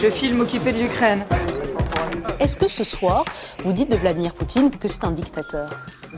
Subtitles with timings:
[0.00, 1.24] Je filme occupé de l'Ukraine.
[2.40, 3.24] Est-ce que ce soir,
[3.62, 5.70] vous dites de Vladimir Poutine que c'est un dictateur?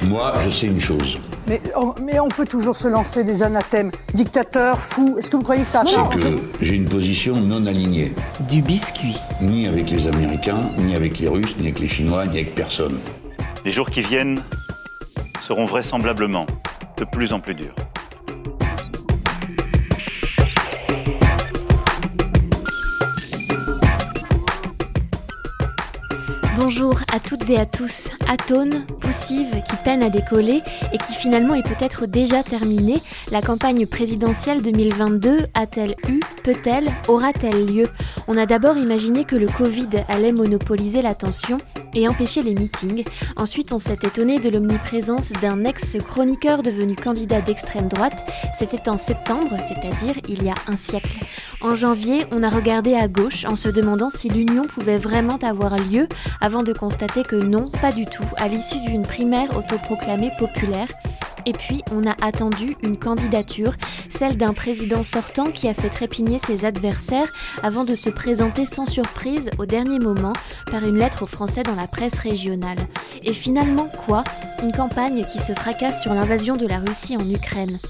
[0.05, 1.19] Moi, je sais une chose.
[1.47, 3.91] Mais on, mais on peut toujours se lancer des anathèmes.
[4.15, 7.65] Dictateur, fou, est-ce que vous croyez que ça a C'est que j'ai une position non
[7.67, 8.13] alignée.
[8.41, 9.17] Du biscuit.
[9.41, 12.99] Ni avec les Américains, ni avec les Russes, ni avec les Chinois, ni avec personne.
[13.65, 14.43] Les jours qui viennent
[15.41, 16.47] seront vraisemblablement
[16.97, 17.75] de plus en plus durs.
[26.59, 28.09] Bonjour à toutes et à tous.
[28.27, 33.87] Atone, poussive, qui peine à décoller et qui finalement est peut-être déjà terminée, la campagne
[33.87, 37.89] présidentielle 2022 a-t-elle eu, peut-elle, aura-t-elle lieu?
[38.27, 41.59] On a d'abord imaginé que le Covid allait monopoliser l'attention
[41.95, 43.05] et empêcher les meetings.
[43.37, 48.25] Ensuite, on s'est étonné de l'omniprésence d'un ex-chroniqueur devenu candidat d'extrême droite.
[48.59, 51.19] C'était en septembre, c'est-à-dire il y a un siècle.
[51.61, 55.77] En janvier, on a regardé à gauche en se demandant si l'union pouvait vraiment avoir
[55.77, 56.07] lieu
[56.47, 60.87] avant de constater que non, pas du tout, à l'issue d'une primaire autoproclamée populaire.
[61.45, 63.75] Et puis, on a attendu une candidature,
[64.11, 67.33] celle d'un président sortant qui a fait trépigner ses adversaires
[67.65, 70.35] avant de se présenter sans surprise au dernier moment
[70.71, 72.79] par une lettre aux Français dans la presse régionale.
[73.25, 74.23] Et finalement, quoi?
[74.63, 77.81] Une campagne qui se fracasse sur l'invasion de la Russie en Ukraine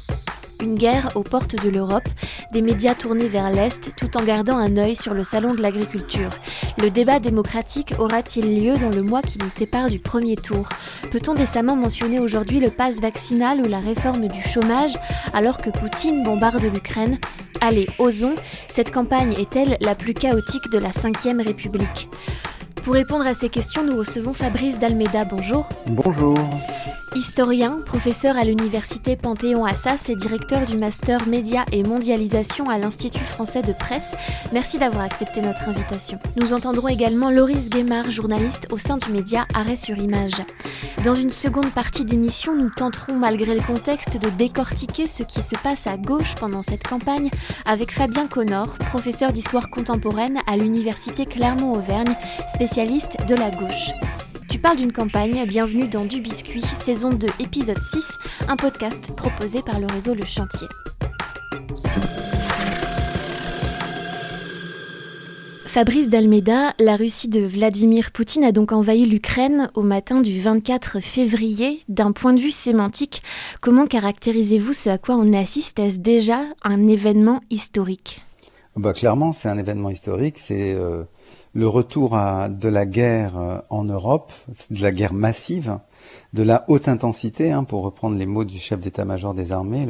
[0.63, 2.09] une guerre aux portes de l'Europe,
[2.53, 6.31] des médias tournés vers l'Est tout en gardant un œil sur le salon de l'agriculture.
[6.79, 10.69] Le débat démocratique aura-t-il lieu dans le mois qui nous sépare du premier tour?
[11.11, 14.99] Peut-on décemment mentionner aujourd'hui le pass vaccinal ou la réforme du chômage
[15.33, 17.19] alors que Poutine bombarde l'Ukraine?
[17.61, 18.35] Allez, osons,
[18.69, 22.09] cette campagne est-elle la plus chaotique de la Ve République?
[22.85, 25.25] Pour répondre à ces questions, nous recevons Fabrice Dalmeda.
[25.25, 25.69] Bonjour.
[25.87, 26.39] Bonjour.
[27.17, 33.63] Historien, professeur à l'université Panthéon-Assas et directeur du master Médias et mondialisation à l'Institut français
[33.63, 34.15] de presse,
[34.53, 36.19] merci d'avoir accepté notre invitation.
[36.37, 40.43] Nous entendrons également Loris Guémard, journaliste au sein du média Arrêt sur Image.
[41.05, 45.57] Dans une seconde partie d'émission, nous tenterons, malgré le contexte, de décortiquer ce qui se
[45.57, 47.31] passe à gauche pendant cette campagne
[47.65, 52.15] avec Fabien Connor, professeur d'histoire contemporaine à l'université Clermont-Auvergne,
[52.53, 53.93] spécialiste de la gauche.
[54.57, 58.09] Tu parles d'une campagne, bienvenue dans Du Biscuit, saison 2, épisode 6,
[58.49, 60.67] un podcast proposé par le réseau Le Chantier.
[65.67, 71.01] Fabrice Dalmeda, la Russie de Vladimir Poutine a donc envahi l'Ukraine au matin du 24
[71.01, 71.83] février.
[71.91, 73.23] D'un point de vue sémantique,
[73.61, 75.79] comment caractérisez-vous ce à quoi on assiste?
[75.79, 78.23] Est-ce déjà un événement historique?
[78.75, 80.39] Bah, Clairement, c'est un événement historique.
[80.39, 81.05] C'est euh,
[81.57, 84.31] le retour de la guerre euh, en Europe,
[84.71, 85.79] de la guerre massive,
[86.35, 89.87] de la haute intensité, hein, pour reprendre les mots du chef d'état-major des armées,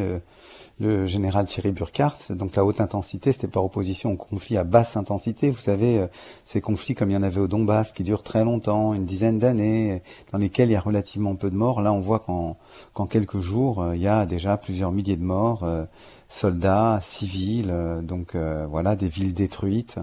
[0.78, 2.18] le, général Thierry Burkhardt.
[2.30, 5.50] Donc la haute intensité, c'était par opposition au conflit à basse intensité.
[5.50, 6.06] Vous savez, euh,
[6.44, 9.40] ces conflits comme il y en avait au Donbass, qui durent très longtemps, une dizaine
[9.40, 11.82] d'années, dans lesquels il y a relativement peu de morts.
[11.82, 15.64] Là, on voit qu'en quelques jours, euh, il y a déjà plusieurs milliers de morts
[16.28, 19.98] soldats, civils, euh, donc euh, voilà, des villes détruites.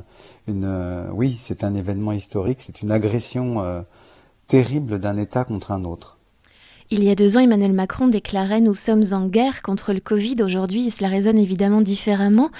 [0.49, 3.83] Euh, oui, c'est un événement historique, c'est une agression
[4.47, 6.17] terrible d'un État contre un autre.
[6.89, 10.35] Il y a deux ans, Emmanuel Macron déclarait Nous sommes en guerre contre le Covid.
[10.43, 12.51] Aujourd'hui, cela résonne évidemment différemment.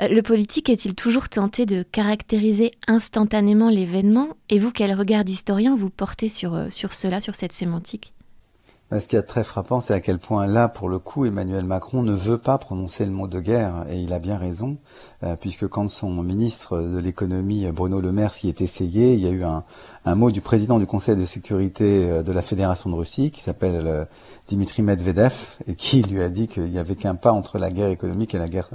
[0.00, 4.28] Le politique est-il toujours tenté de caractériser instantanément l'événement?
[4.48, 8.14] Et vous, quel regard d'historien vous portez sur cela, sur cette sémantique?
[9.00, 12.02] Ce qui est très frappant, c'est à quel point là, pour le coup, Emmanuel Macron
[12.02, 14.76] ne veut pas prononcer le mot de guerre, et il a bien raison,
[15.22, 19.26] euh, puisque quand son ministre de l'économie, Bruno Le Maire, s'y est essayé, il y
[19.26, 19.64] a eu un,
[20.04, 23.40] un, mot du président du Conseil de sécurité euh, de la Fédération de Russie, qui
[23.40, 24.04] s'appelle euh,
[24.48, 25.32] Dimitri Medvedev,
[25.66, 28.38] et qui lui a dit qu'il n'y avait qu'un pas entre la guerre économique et
[28.38, 28.68] la guerre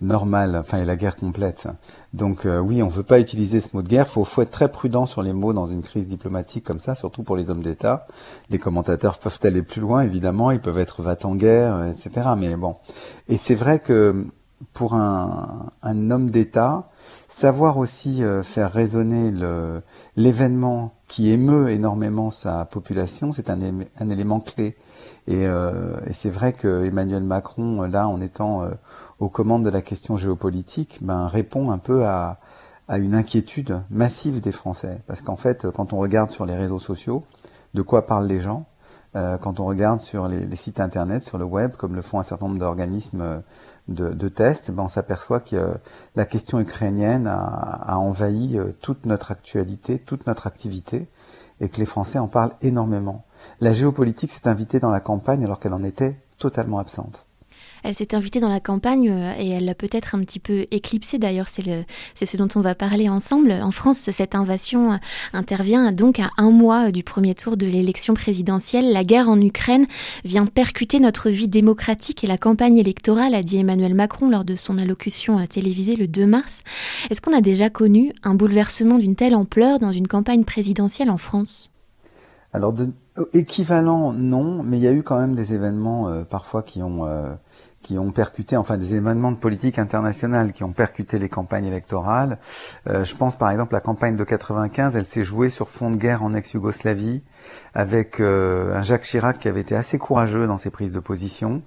[0.00, 1.68] normale, enfin et la guerre complète.
[2.12, 4.08] Donc euh, oui, on ne veut pas utiliser ce mot de guerre.
[4.08, 7.22] Faut, faut être très prudent sur les mots dans une crise diplomatique comme ça, surtout
[7.22, 8.06] pour les hommes d'État.
[8.48, 12.28] Les commentateurs peuvent aller plus loin, évidemment, ils peuvent être va en guerre, etc.
[12.38, 12.76] Mais bon,
[13.28, 14.26] et c'est vrai que
[14.72, 16.90] pour un, un homme d'État,
[17.28, 19.32] savoir aussi euh, faire résonner
[20.16, 23.58] l'événement qui émeut énormément sa population, c'est un,
[23.98, 24.76] un, élément clé.
[25.26, 28.64] Et, euh, et c'est vrai que Emmanuel Macron, là, en étant
[29.20, 32.38] aux commandes de la question géopolitique, ben, répond un peu à,
[32.90, 35.00] à une inquiétude massive des Français.
[35.06, 37.22] Parce qu'en fait, quand on regarde sur les réseaux sociaux,
[37.72, 38.66] de quoi parlent les gens
[39.14, 42.24] euh, Quand on regarde sur les, sites internet, sur le web, comme le font un
[42.24, 43.42] certain nombre d'organismes
[43.86, 45.74] de, de, tests, ben on s'aperçoit que
[46.16, 51.08] la question ukrainienne a, a, envahi euh, toute notre actualité, toute notre activité,
[51.60, 53.24] et que les Français en parlent énormément.
[53.60, 57.26] La géopolitique s'est invitée dans la campagne alors qu'elle en était totalement absente.
[57.82, 61.18] Elle s'est invitée dans la campagne euh, et elle l'a peut-être un petit peu éclipsé.
[61.18, 63.52] D'ailleurs, c'est ce dont on va parler ensemble.
[63.52, 64.96] En France, cette invasion euh,
[65.32, 68.92] intervient donc à un mois du premier tour de l'élection présidentielle.
[68.92, 69.86] La guerre en Ukraine
[70.24, 74.56] vient percuter notre vie démocratique et la campagne électorale, a dit Emmanuel Macron lors de
[74.56, 76.62] son allocution euh, télévisée le 2 mars.
[77.10, 81.18] Est-ce qu'on a déjà connu un bouleversement d'une telle ampleur dans une campagne présidentielle en
[81.18, 81.70] France?
[82.52, 82.90] Alors, de,
[83.32, 87.06] équivalent, non, mais il y a eu quand même des événements parfois qui ont
[87.82, 92.38] qui ont percuté, enfin des événements de politique internationale qui ont percuté les campagnes électorales.
[92.86, 95.96] Euh, je pense par exemple la campagne de 95, elle s'est jouée sur fond de
[95.96, 97.22] guerre en ex-Yougoslavie
[97.74, 101.62] avec euh, un Jacques Chirac qui avait été assez courageux dans ses prises de position,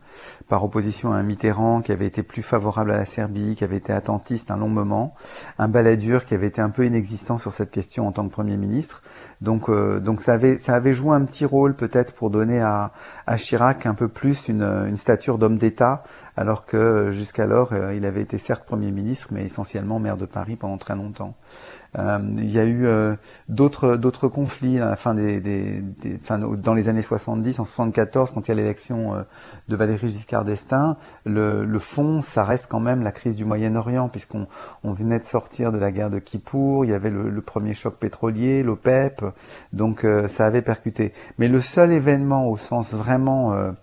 [0.50, 3.78] par opposition à un Mitterrand qui avait été plus favorable à la Serbie, qui avait
[3.78, 5.16] été attentiste un long moment,
[5.58, 8.58] un Balladur qui avait été un peu inexistant sur cette question en tant que Premier
[8.58, 9.02] ministre.
[9.42, 12.92] Donc, euh, donc ça, avait, ça avait joué un petit rôle peut-être pour donner à,
[13.26, 16.04] à Chirac un peu plus une, une stature d'homme d'État,
[16.36, 20.56] alors que jusqu'alors euh, il avait été certes Premier ministre, mais essentiellement maire de Paris
[20.56, 21.36] pendant très longtemps.
[21.98, 23.16] Euh, il y a eu euh,
[23.50, 26.19] d'autres d'autres conflits à la fin des, des, des
[26.57, 29.22] dans les années 70, en 74, quand il y a l'élection euh,
[29.69, 34.10] de Valéry Giscard d'Estaing, le, le fond, ça reste quand même la crise du Moyen-Orient,
[34.10, 34.48] puisqu'on
[34.84, 37.74] on venait de sortir de la guerre de Kippour, il y avait le, le premier
[37.74, 39.24] choc pétrolier, l'OPEP,
[39.72, 41.13] donc ça avait percuté.
[41.38, 43.74] Mais le seul événement au sens vraiment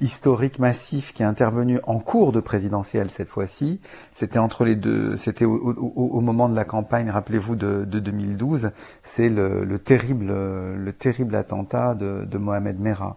[0.00, 3.80] historique massif qui est intervenu en cours de présidentielle cette fois-ci.
[4.12, 8.70] C'était entre les deux, c'était au, moment de la campagne, rappelez-vous de, 2012,
[9.02, 13.16] c'est le, terrible, le terrible attentat de, Mohamed Merah.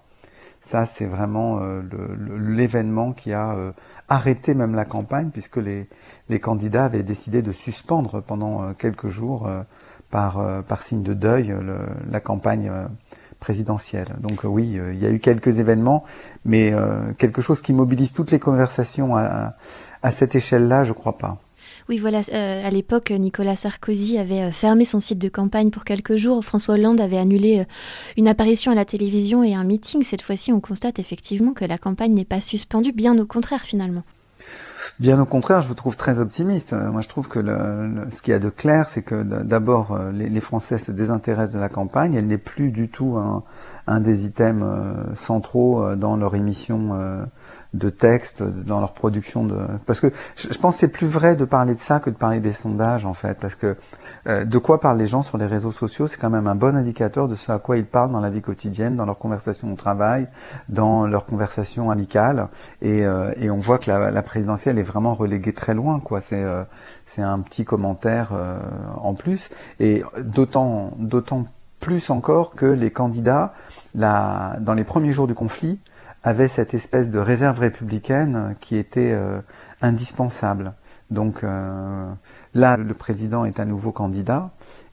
[0.61, 1.81] Ça, c'est vraiment euh,
[2.37, 3.71] l'événement qui a euh,
[4.09, 5.87] arrêté même la campagne, puisque les,
[6.27, 9.49] les candidats avaient décidé de suspendre pendant euh, quelques jours,
[10.09, 11.55] par, par signe de deuil,
[12.09, 12.71] la campagne
[13.39, 14.15] présidentielle.
[14.19, 16.03] Donc euh, oui, euh, il y a eu quelques événements,
[16.45, 19.55] mais euh, quelque chose qui mobilise toutes les conversations à,
[20.03, 21.37] à cette échelle-là, je crois pas.
[21.87, 26.45] Oui, voilà, à l'époque, Nicolas Sarkozy avait fermé son site de campagne pour quelques jours.
[26.45, 27.65] François Hollande avait annulé
[28.15, 30.03] une apparition à la télévision et un meeting.
[30.03, 34.03] Cette fois-ci, on constate effectivement que la campagne n'est pas suspendue, bien au contraire finalement.
[34.99, 36.73] Bien au contraire, je vous trouve très optimiste.
[36.73, 39.93] Euh, moi, je trouve que le, ce qu'il y a de clair, c'est que d'abord,
[39.93, 42.15] euh, les, Français se désintéressent de la campagne.
[42.15, 43.43] Elle n'est plus du tout un,
[43.87, 46.97] un des items euh, centraux dans leur émission
[47.73, 49.55] de texte, dans leur production de.
[49.85, 52.53] Parce que je, pense c'est plus vrai de parler de ça que de parler des
[52.53, 53.77] sondages, en fait, parce que
[54.27, 56.75] euh, de quoi parlent les gens sur les réseaux sociaux, c'est quand même un bon
[56.75, 59.75] indicateur de ce à quoi ils parlent dans la vie quotidienne, dans leurs conversations au
[59.75, 60.27] travail,
[60.67, 62.47] dans leurs conversations amicales.
[62.81, 66.21] Et, euh, et on voit que la, présidentielle est vraiment reléguée très loin, quoi.
[66.21, 66.63] C'est euh,
[67.05, 68.31] c'est un petit commentaire
[69.01, 69.49] en plus,
[69.79, 71.45] et d'autant d'autant
[71.79, 73.53] plus encore que les candidats,
[73.95, 75.79] la, dans les premiers jours du conflit,
[76.23, 79.17] avaient cette espèce de réserve républicaine qui était
[79.81, 80.73] indispensable.
[81.11, 82.11] Donc euh,
[82.53, 84.51] là, le président est à nouveau candidat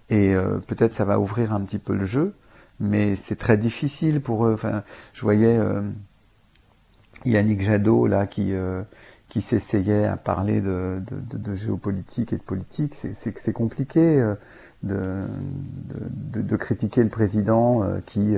[0.09, 2.35] et euh, peut-être ça va ouvrir un petit peu le jeu,
[2.81, 4.55] mais c'est très difficile pour eux.
[4.55, 4.83] Enfin,
[5.13, 5.83] je voyais euh,
[7.25, 8.53] Yannick Jadot là qui
[9.29, 12.95] qui s'essayait à parler de, de, de, géopolitique et de politique.
[12.95, 14.25] C'est compliqué
[14.85, 15.25] de,
[15.83, 18.37] de, critiquer le président qui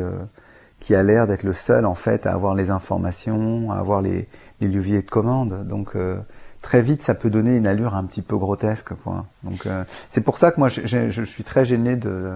[0.81, 4.29] qui a l'air d'être le seul en fait à avoir les informations, à avoir les,
[4.61, 5.67] les leviers de commande.
[5.67, 5.97] Donc
[6.63, 8.95] très vite, ça peut donner une allure un petit peu grotesque.
[9.03, 9.27] Quoi.
[9.43, 12.33] Donc euh, c'est pour ça que moi, je, je, suis très gêné de,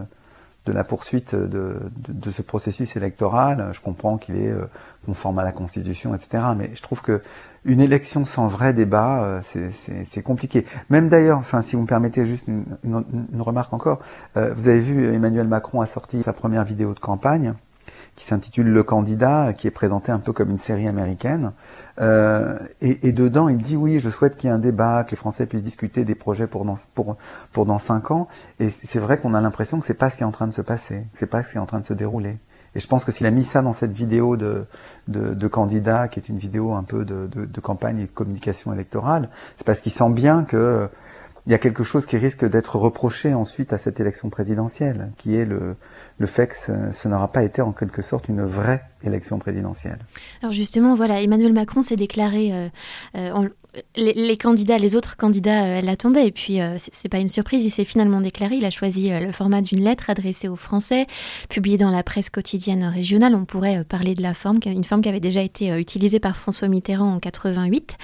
[0.66, 3.70] de la poursuite de, de, de, ce processus électoral.
[3.72, 4.64] Je comprends qu'il est euh,
[5.06, 6.44] conforme à la Constitution, etc.
[6.56, 7.20] Mais je trouve que
[7.64, 9.40] une élection sans vrai débat, euh,
[10.08, 10.66] c'est compliqué.
[10.90, 14.00] Même d'ailleurs, enfin, si vous me permettez juste une, une, une remarque encore,
[14.34, 17.54] vous avez vu Emmanuel Macron a sorti sa première vidéo de campagne
[18.16, 21.52] qui s'intitule Le candidat, qui est présenté un peu comme une série américaine.
[22.00, 25.12] Euh, et, et, dedans, il dit oui, je souhaite qu'il y ait un débat, que
[25.12, 27.16] les Français puissent discuter des projets pour dans pour
[27.52, 28.28] pour dans cinq ans.
[28.61, 30.54] Et c'est vrai qu'on a l'impression que c'est pas ce qui est en train de
[30.54, 32.38] se passer, c'est pas ce qui est en train de se dérouler.
[32.75, 34.64] Et je pense que s'il a mis ça dans cette vidéo de,
[35.07, 38.11] de, de, candidat, qui est une vidéo un peu de, de, de campagne et de
[38.11, 39.28] communication électorale,
[39.59, 40.88] c'est parce qu'il sent bien que
[41.47, 45.35] il y a quelque chose qui risque d'être reproché ensuite à cette élection présidentielle, qui
[45.35, 45.76] est le,
[46.23, 49.99] le fait que ce, n'aura pas été en quelque sorte une vraie élection présidentielle.
[50.41, 52.69] Alors justement, voilà, Emmanuel Macron s'est déclaré, euh,
[53.17, 53.49] euh,
[53.97, 57.85] les, candidats, les autres candidats euh, l'attendaient, et puis c'est pas une surprise, il s'est
[57.85, 61.09] finalement déclaré, il a choisi le format d'une lettre adressée aux Français,
[61.49, 63.35] publiée dans la presse quotidienne régionale.
[63.35, 66.69] On pourrait parler de la forme, une forme qui avait déjà été utilisée par François
[66.69, 67.97] Mitterrand en 88.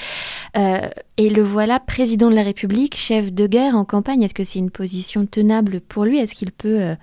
[0.56, 4.24] et le voilà président de la République, chef de guerre en campagne.
[4.24, 6.18] Est-ce que c'est une position tenable pour lui?
[6.18, 6.96] Est-ce qu'il peut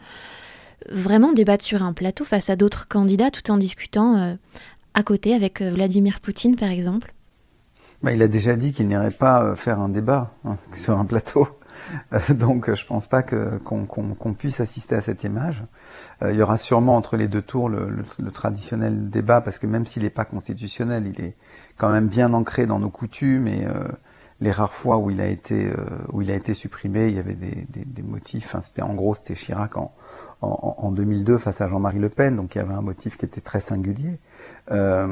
[0.91, 4.35] vraiment débattre sur un plateau face à d'autres candidats tout en discutant euh,
[4.93, 7.13] à côté avec euh, Vladimir Poutine par exemple
[8.03, 11.47] Bah, il a déjà dit qu'il n'irait pas faire un débat hein, sur un plateau.
[12.29, 15.63] donc je pense pas qu'on puisse assister à cette image.
[16.21, 19.85] il y aura sûrement entre les deux tours le, le traditionnel débat, parce que même
[19.85, 21.35] s'il n'est pas constitutionnel, il est
[21.77, 23.67] quand même bien ancré dans nos coutumes et
[24.41, 25.75] les rares fois où il a été euh,
[26.11, 28.55] où il a été supprimé, il y avait des, motifs.
[28.81, 29.93] En gros c'était Chirac en,
[30.41, 33.25] en, en 2002 face à Jean-Marie Le Pen, donc il y avait un motif qui
[33.25, 34.19] était très singulier.
[34.71, 35.07] Euh,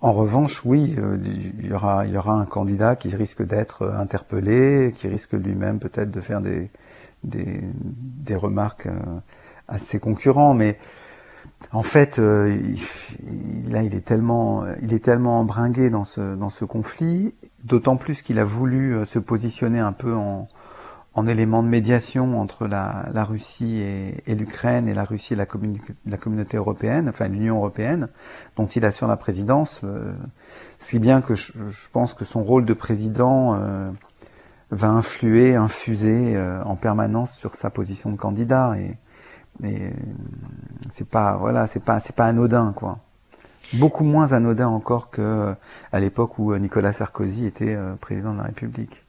[0.00, 5.32] en revanche, oui, euh, il y aura un candidat qui risque d'être interpellé, qui risque
[5.32, 6.42] lui-même peut-être de faire
[7.24, 8.88] des remarques
[9.68, 10.52] à ses concurrents,
[11.72, 12.56] en fait, euh,
[13.28, 17.34] il, là, il est tellement, il est tellement embringué dans ce dans ce conflit,
[17.64, 20.48] d'autant plus qu'il a voulu euh, se positionner un peu en,
[21.16, 25.36] en élément de médiation entre la, la Russie et, et l'Ukraine et la Russie et
[25.36, 25.46] la,
[26.06, 28.08] la communauté européenne, enfin l'Union européenne,
[28.56, 29.80] dont il assure la présidence.
[29.82, 30.12] Euh,
[30.78, 33.90] si bien que je, je, pense que son rôle de président euh,
[34.70, 38.98] va influer, infuser euh, en permanence sur sa position de candidat et
[39.60, 39.92] mais
[40.90, 42.98] c'est pas voilà, c'est pas c'est pas anodin quoi.
[43.74, 45.54] Beaucoup moins anodin encore que
[45.92, 49.02] à l'époque où Nicolas Sarkozy était euh, président de la République.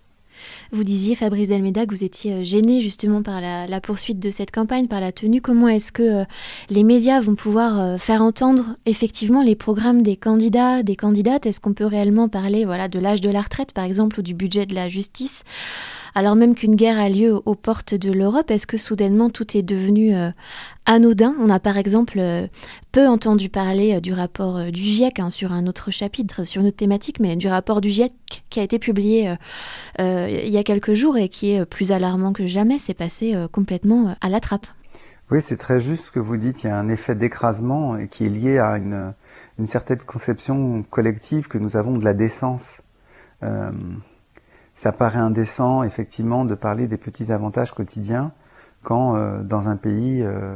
[0.74, 4.52] Vous disiez, Fabrice Delmeda, que vous étiez euh, gêné justement par la, poursuite de cette
[4.52, 5.40] campagne, par la tenue.
[5.40, 6.26] Comment est-ce que euh,
[6.70, 11.46] les médias vont pouvoir euh, faire entendre effectivement les programmes des candidats, des candidates?
[11.46, 14.34] Est-ce qu'on peut réellement parler voilà, de l'âge de la retraite, par exemple, ou du
[14.34, 15.44] budget de la justice?
[16.16, 19.62] Alors même qu'une guerre a lieu aux portes de l'Europe, est-ce que soudainement tout est
[19.62, 20.16] devenu
[20.88, 21.36] anodin?
[21.40, 22.20] On a par exemple
[22.92, 26.78] peu entendu parler du rapport du GIEC hein, sur un autre chapitre, sur une autre
[26.78, 28.14] thématique, mais du rapport du GIEC
[28.50, 29.36] qui a été publié
[30.00, 32.80] il y a quelques jours et qui est plus alarmant que jamais.
[32.80, 34.68] C'est passé complètement à la trappe.
[35.30, 36.64] Oui, c'est très juste ce que vous dites.
[36.64, 39.14] Il y a un effet d'écrasement et qui est lié à une,
[39.66, 42.82] certaine conception collective que nous avons de la décence.
[43.44, 43.72] Euh,
[44.74, 48.32] ça paraît indécent, effectivement, de parler des petits avantages quotidiens
[48.84, 50.56] quand euh, dans un pays euh,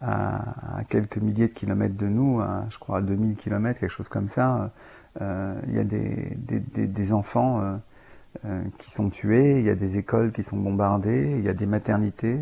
[0.00, 4.28] à, quelques milliers de kilomètres de nous, je crois à 2000 kilomètres, quelque chose comme
[4.28, 4.70] ça,
[5.20, 7.76] euh, il y a des, enfants euh, euh,
[8.78, 11.66] qui sont tués, il y a des écoles qui sont bombardées, il y a des
[11.66, 12.38] maternités,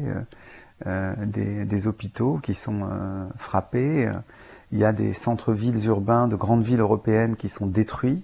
[0.84, 2.88] des, des, hôpitaux qui sont
[3.36, 4.10] frappés,
[4.72, 8.22] il y a des centres-villes urbains de grandes villes européennes qui sont détruits.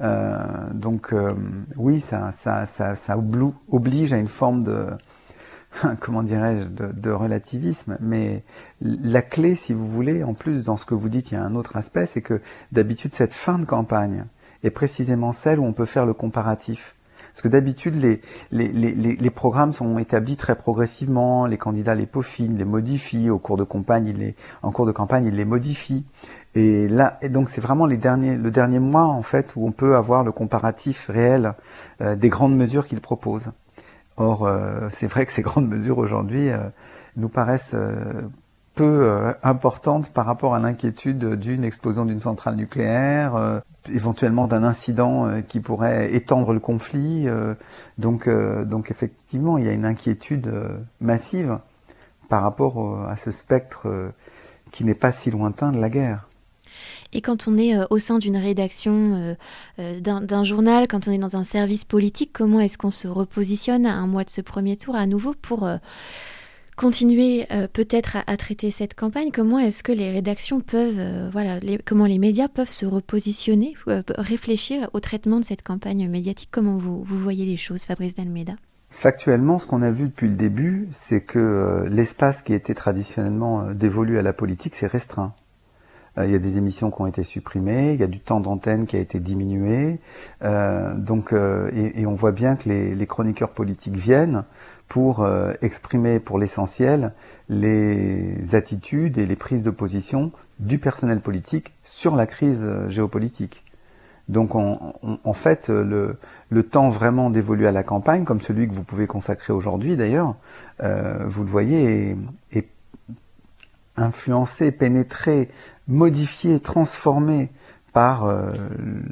[0.00, 1.34] Euh, donc euh,
[1.76, 3.18] oui, ça, ça, ça, ça,
[3.68, 4.86] oblige à une forme de,
[6.00, 7.96] comment dirais-je, de, de, relativisme.
[8.00, 8.44] Mais
[8.80, 11.42] la clé, si vous voulez, en plus dans ce que vous dites, il y a
[11.42, 14.24] un autre aspect, c'est que d'habitude cette fin de campagne
[14.62, 16.94] est précisément celle où on peut faire le comparatif.
[17.38, 22.06] Parce que d'habitude, les, les, les, les, programmes sont établis très progressivement, les candidats les
[22.06, 26.04] peaufinent, les modifient, au cours de campagne, les, en cours de campagne, ils les modifient.
[26.56, 29.70] Et là, et donc c'est vraiment les derniers, le dernier mois en fait où on
[29.70, 31.54] peut avoir le comparatif réel
[32.00, 33.52] euh, des grandes mesures qu'il propose.
[34.16, 36.58] Or, euh, c'est vrai que ces grandes mesures aujourd'hui euh,
[37.16, 38.22] nous paraissent euh,
[38.78, 43.58] peu euh, importantes par rapport à l'inquiétude d'une explosion d'une centrale nucléaire, euh,
[43.92, 47.26] éventuellement d'un incident qui pourrait étendre le conflit.
[47.96, 50.52] donc, donc effectivement, il y a une inquiétude
[51.00, 51.58] massive
[52.28, 54.12] par rapport à ce spectre
[54.72, 56.28] qui n'est pas si lointain de la guerre.
[57.12, 59.34] Et quand on est euh, au sein d'une rédaction euh,
[59.78, 63.86] euh, d'un journal, quand on est dans un service politique, comment est-ce qu'on se repositionne
[63.86, 65.78] à un mois de ce premier tour à nouveau pour euh,
[66.78, 69.30] continuer euh, peut-être à, traiter cette campagne?
[69.34, 74.02] Comment est-ce que les rédactions peuvent, euh, voilà, comment les médias peuvent se repositionner, euh,
[74.16, 76.50] réfléchir au traitement de cette campagne médiatique?
[76.52, 78.52] Comment vous, vous voyez les choses, Fabrice Dalmeda?
[78.90, 84.16] Factuellement, ce qu'on a vu depuis le début, c'est que l'espace qui était traditionnellement dévolu
[84.16, 85.34] à la politique s'est restreint.
[86.16, 88.86] Il y a des émissions qui ont été supprimées, il y a du temps d'antenne
[88.86, 90.00] qui a été diminué.
[90.40, 94.44] Donc, et, on voit bien que les chroniqueurs politiques viennent
[94.88, 97.12] pour euh, exprimer, pour l'essentiel,
[97.48, 103.62] les attitudes et les prises de position du personnel politique sur la crise euh, géopolitique.
[104.28, 106.18] Donc, on, on, en fait, le,
[106.50, 110.36] le, temps vraiment dévolu à la campagne, comme celui que vous pouvez consacrer aujourd'hui d'ailleurs,
[110.82, 112.68] euh, vous le voyez, est, est
[113.96, 115.48] influencé, pénétré
[115.88, 117.50] modifié, transformé
[117.92, 118.52] par euh,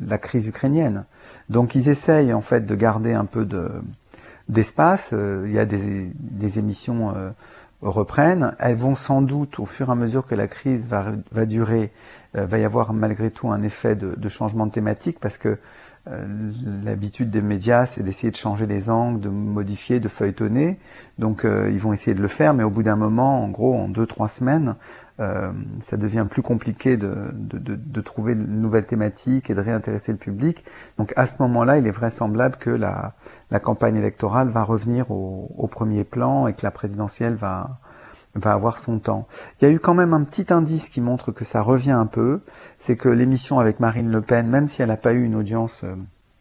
[0.07, 1.05] la crise ukrainienne.
[1.49, 3.71] Donc ils essayent en fait de garder un peu de
[4.49, 5.11] d'espace.
[5.13, 7.31] Euh, il y a des, émissions euh,
[7.83, 8.55] reprennent.
[8.59, 11.93] Elles vont sans doute, au fur et à mesure que la crise va, va durer,
[12.37, 15.59] euh, va y avoir malgré tout un effet de, de changement de thématique parce que
[16.85, 20.79] l'habitude des médias, c'est d'essayer de changer les angles, de modifier, de feuilletonner.
[21.19, 23.89] Donc ils vont essayer de le faire, mais au bout d'un moment, en gros, en
[23.89, 24.77] deux trois semaines,
[25.19, 29.61] euh, ça devient plus compliqué de, de, de, de, trouver une nouvelle thématique et de
[29.61, 30.63] réintéresser le public.
[30.99, 33.15] Donc à ce moment-là, il est vraisemblable que la,
[33.51, 37.79] la campagne électorale va revenir au, au, premier plan et que la présidentielle va,
[38.35, 39.27] va avoir son temps.
[39.61, 42.07] Il y a eu quand même un petit indice qui montre que ça revient un
[42.07, 42.43] peu,
[42.77, 45.83] c'est que l'émission avec Marine Le Pen, même si elle n'a pas eu une audience
[45.85, 45.95] euh,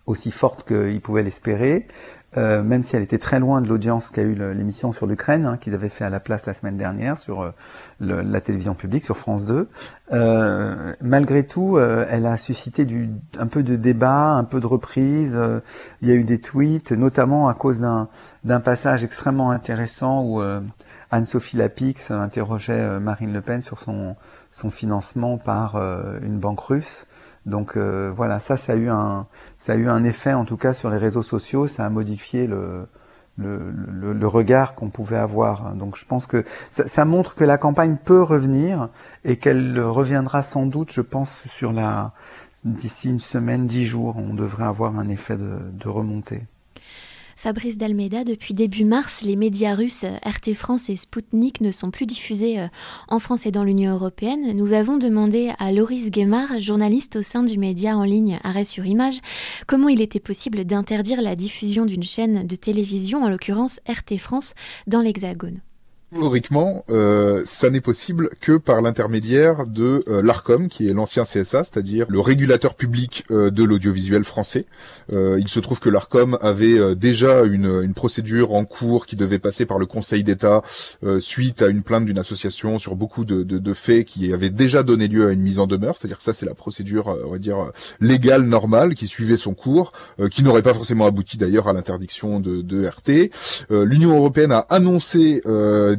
[0.05, 1.87] aussi forte qu'il pouvait l'espérer,
[2.37, 5.57] euh, même si elle était très loin de l'audience qu'a eu l'émission sur l'Ukraine, hein,
[5.57, 7.51] qu'ils avaient fait à la place la semaine dernière sur euh,
[8.01, 9.69] la télévision publique, sur France 2.
[10.11, 14.67] Euh, malgré tout, euh, elle a suscité du, un peu de débat, un peu de
[14.67, 15.37] reprise.
[16.01, 20.41] il y a eu des tweets, notamment à cause d'un passage extrêmement intéressant où
[21.11, 24.15] Anne-Sophie Lapix interrogeait Marine Le Pen sur son,
[24.51, 25.75] son financement par
[26.21, 27.05] une banque russe.
[27.45, 29.23] Donc voilà, ça, a eu un,
[29.57, 32.47] ça a eu un effet en tout cas sur les réseaux sociaux, ça a modifié
[32.47, 32.87] le,
[33.37, 33.59] le,
[34.13, 35.75] le, regard qu'on pouvait avoir.
[35.75, 38.89] Donc je pense que ça, ça, montre que la campagne peut revenir
[39.23, 42.13] et qu'elle reviendra sans doute, je pense, sur la
[42.63, 46.41] d'ici une semaine, dix jours, on devrait avoir un effet de, de remontée.
[47.35, 52.05] Fabrice Dalmeida, depuis début mars, les médias russes RT France et Sputnik ne sont plus
[52.05, 52.67] diffusés euh,
[53.09, 54.53] en France et dans l'Union européenne.
[54.55, 58.85] Nous avons demandé à Loris Guémard, journaliste au sein du média en ligne Arrêt sur
[58.85, 59.19] Image,
[59.67, 64.53] comment il était possible d'interdire la diffusion d'une chaîne de télévision, en l'occurrence RT France,
[64.87, 65.61] dans l'Hexagone.
[66.15, 71.65] Théoriquement, euh, ça n'est possible que par l'intermédiaire de euh, l'ARCOM, qui est l'ancien CSA,
[71.65, 74.65] c'est-à-dire le régulateur public euh, de l'audiovisuel français.
[75.11, 79.77] Il se trouve que l'ARCOM avait déjà une, procédure en cours qui devait passer par
[79.77, 80.61] le Conseil d'État
[81.19, 85.27] suite à une plainte d'une association sur beaucoup de, faits qui avaient déjà donné lieu
[85.27, 85.95] à une mise en demeure.
[85.97, 87.57] C'est-à-dire que ça, c'est la procédure, on va dire,
[88.01, 89.91] légale, normale, qui suivait son cours,
[90.31, 93.29] qui n'aurait pas forcément abouti d'ailleurs à l'interdiction de, de, RT.
[93.69, 95.41] L'Union européenne a annoncé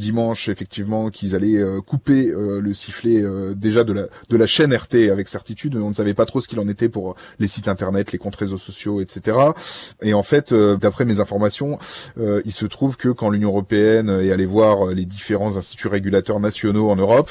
[0.06, 4.46] dimanche effectivement qu'ils allaient euh, couper euh, le sifflet euh, déjà de la de la
[4.46, 5.76] chaîne RT avec certitude.
[5.76, 8.36] On ne savait pas trop ce qu'il en était pour les sites internet, les comptes
[8.36, 9.36] réseaux sociaux, etc.
[10.02, 11.78] Et en fait, d'après mes informations,
[12.16, 16.90] il se trouve que quand l'Union européenne est allée voir les différents instituts régulateurs nationaux
[16.90, 17.30] en Europe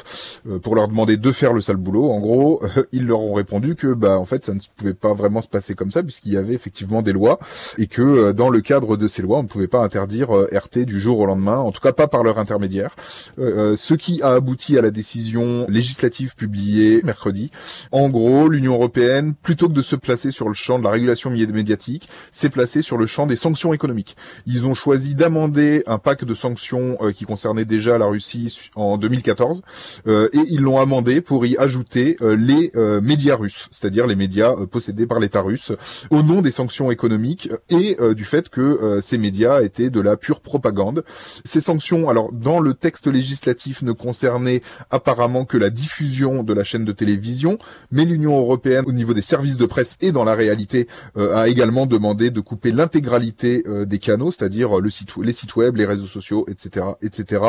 [0.64, 3.94] pour leur demander de faire le sale boulot, en gros, ils leur ont répondu que
[3.94, 6.54] bah en fait ça ne pouvait pas vraiment se passer comme ça puisqu'il y avait
[6.54, 7.38] effectivement des lois
[7.78, 11.00] et que dans le cadre de ces lois, on ne pouvait pas interdire RT du
[11.00, 14.34] jour au lendemain, en tout cas pas par leur intermédiaire euh, euh, ce qui a
[14.34, 17.52] abouti à la décision législative publiée mercredi.
[17.92, 21.30] En gros, l'Union européenne, plutôt que de se placer sur le champ de la régulation
[21.30, 24.16] médiatique, s'est placée sur le champ des sanctions économiques.
[24.46, 28.98] Ils ont choisi d'amender un pack de sanctions euh, qui concernait déjà la Russie en
[28.98, 29.62] 2014
[30.08, 35.20] et ils l'ont amendé pour y ajouter les médias russes, c'est-à-dire les médias possédés par
[35.20, 35.72] l'État russe,
[36.10, 40.42] au nom des sanctions économiques et du fait que ces médias étaient de la pure
[40.42, 41.04] propagande.
[41.44, 46.64] Ces sanctions, alors dans le texte législatif ne concernait apparemment que la diffusion de la
[46.64, 47.58] chaîne de télévision,
[47.90, 51.48] mais l'Union européenne, au niveau des services de presse et dans la réalité, euh, a
[51.48, 56.06] également demandé de couper l'intégralité euh, des canaux, c'est-à-dire site, les sites web, les réseaux
[56.06, 57.42] sociaux, etc., etc.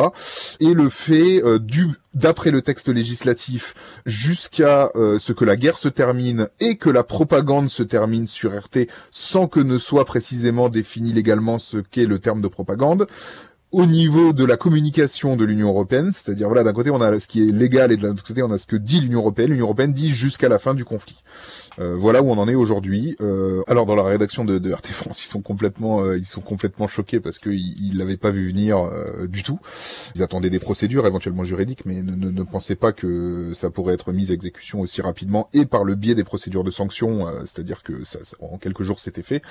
[0.60, 1.58] Et le fait euh,
[2.14, 3.74] d'après le texte législatif,
[4.06, 8.88] jusqu'à ce que la guerre se termine et que la propagande se termine sur RT
[9.10, 13.06] sans que ne soit précisément défini légalement ce qu'est le terme de propagande
[13.72, 17.26] au niveau de la communication de l'Union européenne, c'est-à-dire voilà, d'un côté on a ce
[17.26, 19.50] qui est légal et de l'autre côté on a ce que dit l'Union européenne.
[19.50, 21.16] L'Union européenne dit jusqu'à la fin du conflit.
[21.78, 23.16] Euh, voilà où on en est aujourd'hui.
[23.20, 26.40] Euh, alors dans la rédaction de, de, RT France, ils sont complètement, euh, ils sont
[26.40, 29.58] complètement choqués parce qu'ils ils l'avaient pas vu venir euh, du tout.
[30.14, 33.94] Ils attendaient des procédures éventuellement juridiques, mais ne, ne, ne, pensaient pas que ça pourrait
[33.94, 37.40] être mis à exécution aussi rapidement et par le biais des procédures de sanctions, euh,
[37.40, 39.42] c'est-à-dire que ça, ça, en quelques jours c'était fait.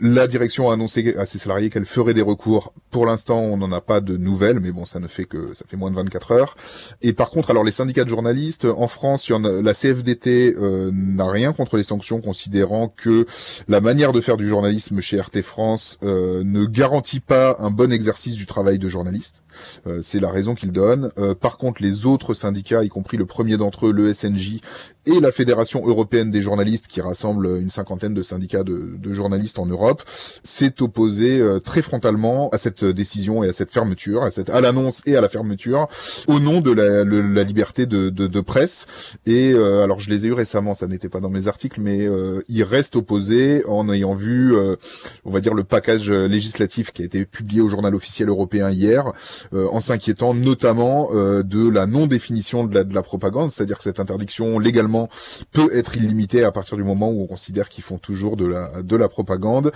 [0.00, 2.72] La direction a annoncé à ses salariés qu'elle ferait des recours.
[2.90, 5.64] Pour l'instant, on n'en a pas de nouvelles, mais bon, ça ne fait que ça
[5.68, 6.54] fait moins de 24 heures.
[7.02, 9.74] Et par contre, alors les syndicats de journalistes en France, il y en a, la
[9.74, 10.54] CFDT
[10.92, 13.26] n'a rien contre les sanctions, considérant que
[13.68, 17.92] la manière de faire du journalisme chez RT France euh, ne garantit pas un bon
[17.92, 19.42] exercice du travail de journaliste.
[19.86, 21.10] Euh, c'est la raison qu'ils donnent.
[21.18, 24.60] Euh, par contre, les autres syndicats, y compris le premier d'entre eux, le SNJ,
[25.06, 29.58] et la Fédération européenne des journalistes, qui rassemble une cinquantaine de syndicats de, de journalistes
[29.58, 34.50] en Europe, s'est opposé très frontalement à cette décision et à cette fermeture, à cette
[34.50, 35.86] à l'annonce et à la fermeture,
[36.28, 39.16] au nom de la, la liberté de, de, de, presse.
[39.26, 42.06] Et euh, alors je les ai eu récemment, ça n'était pas dans mes articles, mais
[42.06, 44.76] euh, ils restent opposés en ayant vu, euh,
[45.24, 49.12] on va dire, le package législatif qui a été publié au journal officiel européen hier,
[49.52, 54.00] en s'inquiétant notamment de la non définition de la, de la propagande, c'est-à-dire que cette
[54.00, 55.08] interdiction légalement
[55.52, 58.82] peut être illimitée à partir du moment où on considère qu'ils font toujours de la
[58.82, 59.72] de la propagande,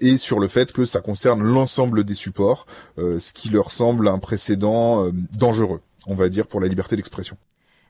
[0.00, 2.66] et sur le fait que ça concerne l'ensemble des supports,
[2.98, 7.36] ce qui leur semble un précédent dangereux, on va dire, pour la liberté d'expression.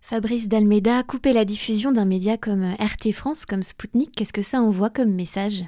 [0.09, 4.61] Fabrice Dalmeda, couper la diffusion d'un média comme RT France, comme Spoutnik, qu'est-ce que ça
[4.61, 5.65] envoie comme message?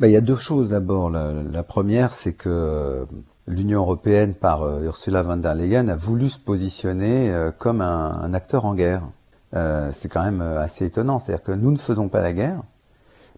[0.00, 1.10] Ben, Il y a deux choses d'abord.
[1.10, 3.06] La, première, c'est que
[3.46, 8.32] l'Union européenne, par euh, Ursula von der Leyen, a voulu se positionner euh, comme un,
[8.32, 9.02] acteur en guerre.
[9.54, 11.20] Euh, c'est quand même assez étonnant.
[11.20, 12.62] C'est-à-dire que nous ne faisons pas la guerre,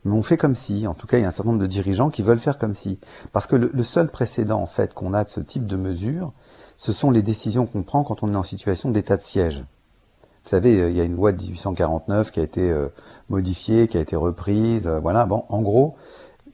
[0.05, 0.87] mais on fait comme si.
[0.87, 2.77] En tout cas, il y a un certain nombre de dirigeants qui veulent faire comme
[2.77, 3.01] si.
[3.33, 6.33] Parce que le, le seul précédent, en fait, qu'on a de ce type de mesures,
[6.77, 9.65] ce sont les décisions qu'on prend quand on est en situation d'état de siège.
[10.45, 12.89] Vous savez, euh, il y a une loi de 1849 qui a été euh,
[13.29, 14.87] modifiée, qui a été reprise.
[14.87, 15.27] Euh, voilà.
[15.27, 15.97] Bon, en gros,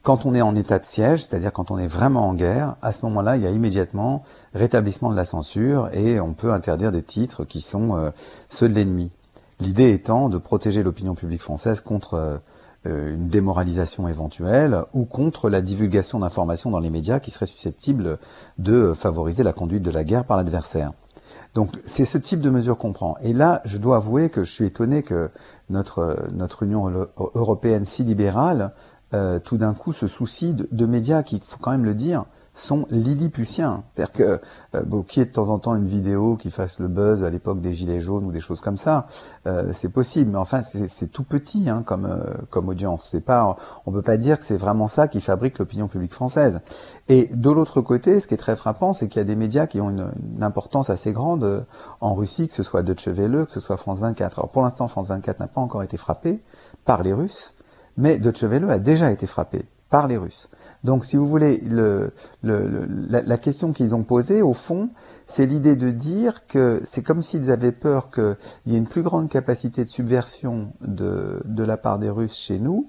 [0.02, 2.92] quand on est en état de siège, c'est-à-dire quand on est vraiment en guerre, à
[2.92, 7.02] ce moment-là, il y a immédiatement rétablissement de la censure et on peut interdire des
[7.02, 8.12] titres qui sont
[8.48, 9.10] ceux de l'ennemi.
[9.58, 12.38] L'idée étant de protéger l'opinion publique française contre
[12.84, 18.18] une démoralisation éventuelle ou contre la divulgation d'informations dans les médias qui seraient susceptibles
[18.58, 20.92] de favoriser la conduite de la guerre par l'adversaire.
[21.56, 23.16] Donc c'est ce type de mesure qu'on prend.
[23.22, 25.30] Et là, je dois avouer que je suis étonné que
[25.70, 28.72] notre, notre Union européenne si libérale,
[29.14, 32.26] euh, tout d'un coup, se soucie de, de médias qui, faut quand même le dire,
[32.56, 33.84] sont lilliputiens.
[33.94, 34.40] C'est-à-dire que
[34.74, 37.30] euh, bon, qui est de temps en temps une vidéo qui fasse le buzz à
[37.30, 39.06] l'époque des gilets jaunes ou des choses comme ça,
[39.46, 40.30] euh, c'est possible.
[40.30, 43.08] Mais enfin, c'est tout petit hein, comme euh, comme audience.
[43.10, 46.60] C'est pas, on peut pas dire que c'est vraiment ça qui fabrique l'opinion publique française.
[47.08, 49.66] Et de l'autre côté, ce qui est très frappant, c'est qu'il y a des médias
[49.66, 51.60] qui ont une, une, importance assez grande euh,
[52.00, 54.38] en Russie, que ce soit Deutsche Welle, que ce soit France 24.
[54.38, 56.40] Alors pour l'instant, France 24 n'a pas encore été frappé
[56.86, 57.52] par les Russes,
[57.98, 60.48] mais Deutsche Welle a déjà été frappé par les Russes.
[60.84, 64.90] Donc, si vous voulez, le, le, la, la, question qu'ils ont posée, au fond,
[65.26, 69.02] c'est l'idée de dire que c'est comme s'ils avaient peur qu'il y ait une plus
[69.02, 72.88] grande capacité de subversion de, de la part des Russes chez nous,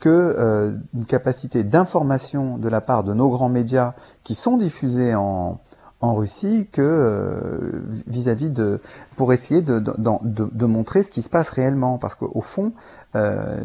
[0.00, 5.14] que euh, une capacité d'information de la part de nos grands médias qui sont diffusés
[5.14, 5.60] en,
[6.00, 8.80] en Russie que euh, vis-à-vis de
[9.16, 11.98] pour essayer de, de, de, de, montrer ce qui se passe réellement.
[11.98, 12.72] Parce qu'au fond
[13.14, 13.62] euh,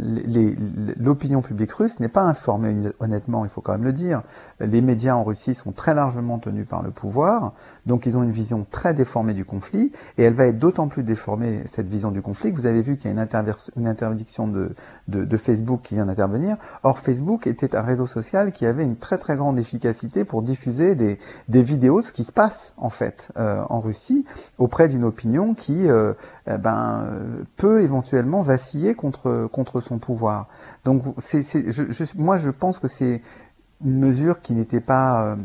[0.98, 4.22] l'opinion publique russe n'est pas informée honnêtement il faut quand même le dire.
[4.60, 7.54] Les médias en Russie sont très largement tenus par le pouvoir
[7.86, 11.04] donc ils ont une vision très déformée du conflit et elle va être d'autant plus
[11.04, 13.12] déformée cette vision du conflit que vous avez vu qu'il y a
[13.76, 14.74] une, interdiction de,
[15.08, 16.58] de, Facebook qui vient d'intervenir.
[16.84, 20.96] Or Facebook était un réseau social qui avait une très très grande efficacité pour diffuser
[20.96, 24.26] des, des vidéos ce qui se passe en fait euh, en Russie
[24.58, 26.13] auprès d'une opinion qui euh,
[26.47, 29.49] eh ben, peut éventuellement vaciller contre
[29.82, 30.47] son pouvoir.
[30.86, 31.04] Donc
[32.15, 33.21] moi je pense que c'est
[33.84, 35.36] une mesure qui n'était pas euh,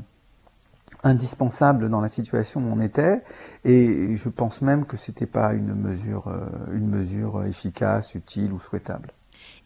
[1.02, 3.22] indispensable dans la situation où on était
[3.64, 8.61] et je pense même que c'était pas une mesure euh, une mesure efficace, utile ou
[8.61, 9.12] souhaitable.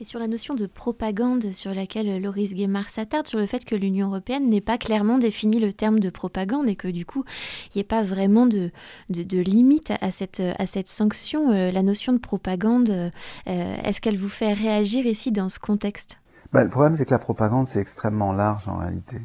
[0.02, 3.74] Et sur la notion de propagande sur laquelle Loris Guémard s'attarde, sur le fait que
[3.74, 7.22] l'Union européenne n'ait pas clairement défini le terme de propagande et que du coup,
[7.66, 8.70] il n'y ait pas vraiment de,
[9.10, 13.10] de, limite à cette, à cette sanction, euh, la notion de propagande, euh,
[13.44, 16.16] est-ce qu'elle vous fait réagir ici dans ce contexte?
[16.50, 19.18] Bah, Le problème, c'est que la propagande, c'est extrêmement large en réalité,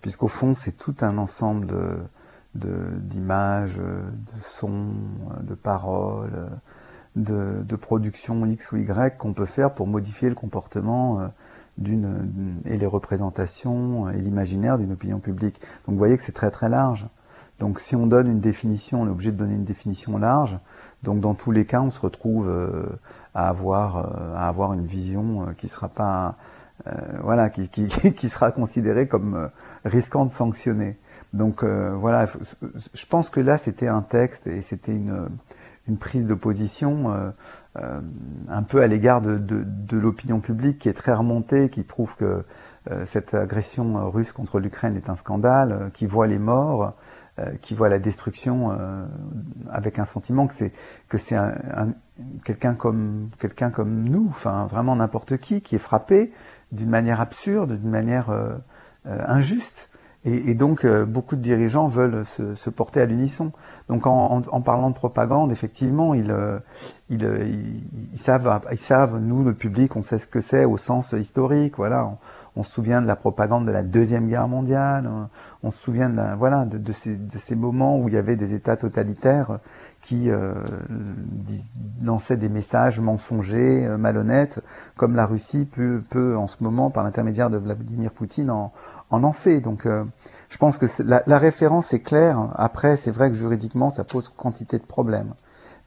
[0.00, 1.98] puisqu'au fond, c'est tout un ensemble de
[2.54, 4.04] d'images, de,
[4.42, 4.94] sons,
[5.42, 6.48] de paroles,
[7.16, 11.26] de, de, production X ou Y qu'on peut faire pour modifier le comportement euh,
[11.78, 15.60] d'une et les représentations et l'imaginaire d'une opinion publique.
[15.86, 17.06] Donc vous voyez que c'est très très large.
[17.60, 20.58] Donc si on donne une définition, on est obligé de donner une définition large.
[21.02, 22.86] Donc dans tous les cas, on se retrouve euh,
[23.34, 26.36] à avoir euh, à avoir une vision qui sera pas
[27.22, 29.48] voilà qui, qui, qui, sera considérée comme
[29.84, 30.98] risquant de sanctionner.
[31.32, 32.26] Donc voilà,
[32.94, 35.28] je pense que là c'était un texte et c'était une
[35.88, 37.30] une prise de position euh,
[37.76, 38.00] euh,
[38.48, 42.16] un peu à l'égard de, de, de l'opinion publique qui est très remontée, qui trouve
[42.16, 42.44] que
[42.90, 46.94] euh, cette agression russe contre l'Ukraine est un scandale, qui voit les morts,
[47.62, 48.78] qui voit la destruction
[49.68, 50.72] avec un sentiment que c'est
[51.08, 51.92] que c'est un,
[52.44, 56.30] quelqu'un comme quelqu'un comme nous, enfin vraiment n'importe qui, qui est frappé
[56.70, 58.30] d'une manière absurde, d'une manière
[59.04, 59.90] injuste.
[60.26, 63.52] Et, donc, euh, beaucoup de dirigeants veulent se, se porter à l'unisson.
[63.90, 66.58] Donc, en, en, en, parlant de propagande, effectivement, ils, euh,
[67.10, 70.78] ils, euh, ils, savent, ils savent, nous, le public, on sait ce que c'est au
[70.78, 71.76] sens historique.
[71.76, 72.16] Voilà,
[72.56, 75.10] on se souvient de la propagande de la deuxième guerre mondiale.
[75.62, 78.36] On se souvient de la, voilà de, ces, de ces moments où il y avait
[78.36, 79.58] des États totalitaires
[80.04, 80.52] qui euh,
[82.30, 84.62] des messages mensongers, euh, malhonnêtes,
[84.96, 88.72] comme la Russie peut, peut en ce moment, par l'intermédiaire de Vladimir Poutine, en,
[89.08, 89.60] en lancer.
[89.60, 90.04] Donc, euh,
[90.50, 92.50] je pense que la, la, référence est claire.
[92.54, 95.32] Après, c'est vrai que juridiquement, ça pose quantité de problèmes,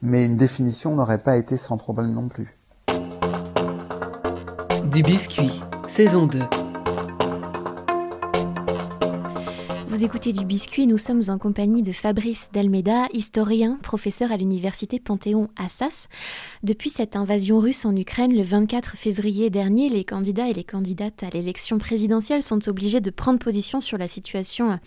[0.02, 2.58] mais une définition n'aurait pas été sans problème non plus.
[4.90, 6.40] Du biscuit, saison 2.
[9.98, 15.00] Vous écoutez du biscuit, nous sommes en compagnie de Fabrice Delmeda, historien, professeur à l'université
[15.00, 16.06] Panthéon-Assas.
[16.62, 21.24] Depuis cette invasion russe en Ukraine le 24 février dernier, les candidats et les candidates
[21.24, 24.78] à l'élection présidentielle sont obligés de prendre position sur la situation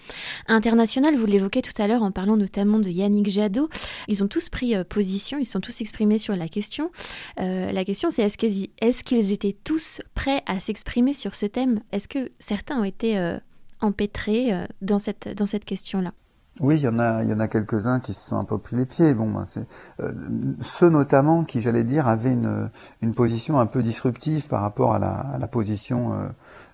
[0.48, 1.16] internationale.
[1.16, 3.68] Vous l'évoquez tout à l'heure en parlant notamment de Yannick Jadot.
[4.08, 6.90] Ils ont tous pris euh, position, ils sont tous exprimés sur la question.
[7.42, 11.82] Euh, la question c'est est-ce qu'ils étaient tous prêts à s'exprimer sur ce thème?
[11.92, 13.18] Est-ce que certains ont été...
[13.18, 13.38] Euh,
[13.82, 16.12] empêtrés euh, dans cette, dans cette question-là
[16.60, 18.58] oui, il y en a, il y en a quelques-uns qui se sont un peu
[18.58, 19.14] pris les pieds.
[19.14, 19.46] Bon, ben,
[20.02, 20.12] euh,
[20.62, 22.68] ceux notamment qui, j'allais dire, avaient une,
[23.02, 26.30] une position un peu disruptive par rapport à la, à la position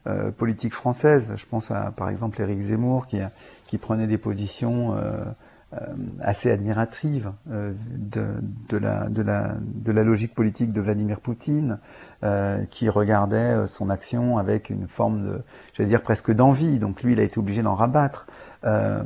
[0.08, 1.26] euh, politique française.
[1.36, 3.20] Je pense à, par exemple, Éric Zemmour qui,
[3.68, 4.96] qui prenait des positions
[6.22, 8.26] assez admiratives de,
[8.70, 11.80] de, la, de, la, de la logique politique de Vladimir Poutine.
[12.24, 15.42] Euh, qui regardait euh, son action avec une forme de,
[15.76, 16.80] j'allais dire presque d'envie.
[16.80, 18.26] Donc lui, il a été obligé d'en rabattre.
[18.64, 19.04] Euh,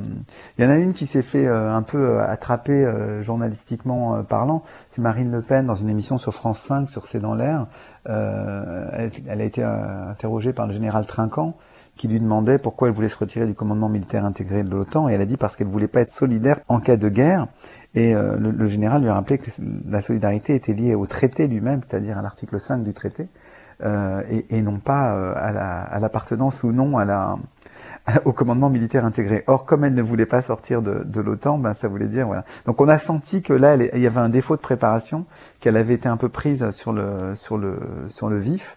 [0.56, 4.62] il y en a une qui s'est fait un peu attraper journalistiquement parlant.
[4.88, 7.66] C'est Marine Le Pen dans une émission sur France 5 sur C'est dans l'air.
[8.06, 11.54] Elle, elle, a été interrogée par le général Trinquant
[11.96, 15.12] qui lui demandait pourquoi elle voulait se retirer du commandement militaire intégré de l'OTAN et
[15.12, 17.46] elle a dit parce qu'elle voulait pas être solidaire en cas de guerre.
[17.94, 19.50] Et euh, le, général lui a rappelé que
[19.86, 23.28] la solidarité était liée au traité lui-même, c'est-à-dire à, l'article 5 du traité,
[23.84, 27.36] euh, et, et, non pas euh, à l'appartenance ou non à la,
[28.24, 29.44] au commandement militaire intégré.
[29.46, 32.44] Or, comme elle ne voulait pas sortir de, de l'OTAN, ben ça voulait dire voilà.
[32.66, 35.26] Donc on a senti que là, il y avait un défaut de préparation,
[35.60, 38.76] qu'elle avait été un peu prise sur le sur le sur le vif.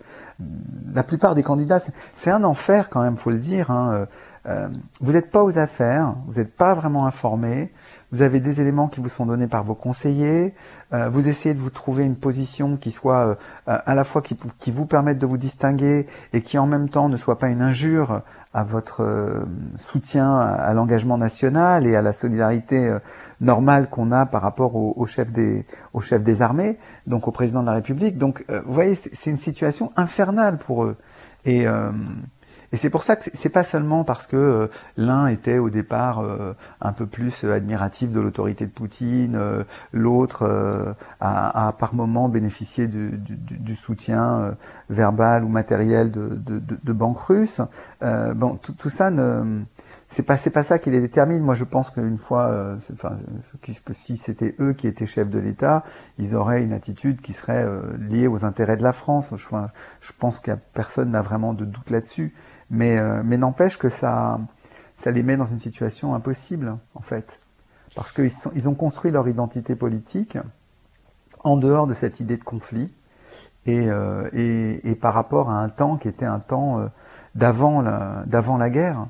[0.94, 1.80] La plupart des candidats,
[2.14, 3.72] c'est un enfer quand même, faut le dire.
[3.72, 4.08] Hein.
[4.48, 4.68] Euh,
[5.00, 7.72] vous n'êtes pas aux affaires, vous n'êtes pas vraiment informé,
[8.12, 10.54] vous avez des éléments qui vous sont donnés par vos conseillers,
[10.94, 13.36] euh, vous essayez de vous trouver une position qui soit euh,
[13.66, 17.10] à la fois qui, qui, vous permette de vous distinguer et qui en même temps
[17.10, 18.22] ne soit pas une injure
[18.56, 22.98] à votre soutien à, l'engagement national et à la solidarité
[23.42, 27.32] normale qu'on a par rapport au, au, chef des au chef des armées, donc au
[27.32, 28.18] président de la République.
[28.18, 30.96] Donc vous voyez, c'est une situation infernale pour eux.
[31.44, 31.66] Et
[32.76, 36.20] et c'est pour ça que c'est pas seulement parce que euh, l'un était au départ
[36.20, 42.88] euh, un peu plus admiratif de l'autorité de Poutine, euh, l'autre a, par moment bénéficié
[42.88, 44.58] du, soutien
[44.90, 47.62] verbal ou matériel de, de, banques russes.
[48.02, 49.62] bon, tout, ça ne
[50.10, 51.42] c'est pas c'est pas ça qui les détermine.
[51.42, 53.18] Moi, je pense qu'une fois, enfin,
[53.94, 55.86] si c'était eux qui étaient chefs de l'État,
[56.18, 57.66] ils auraient une attitude qui serait
[58.00, 59.30] liée aux intérêts de la France.
[59.38, 59.48] Je,
[60.02, 62.34] je pense que personne n'a vraiment de doute là-dessus.
[62.70, 64.40] Mais, euh, mais n'empêche que ça,
[64.96, 67.42] ça les met dans une situation impossible, en fait.
[67.96, 70.38] Parce qu'ils ils ont construit leur identité politique
[71.44, 72.92] en dehors de cette idée de conflit
[73.66, 76.88] et, euh, et, et par rapport à un temps qui était un temps euh,
[77.36, 79.08] d'avant la, d'avant la guerre.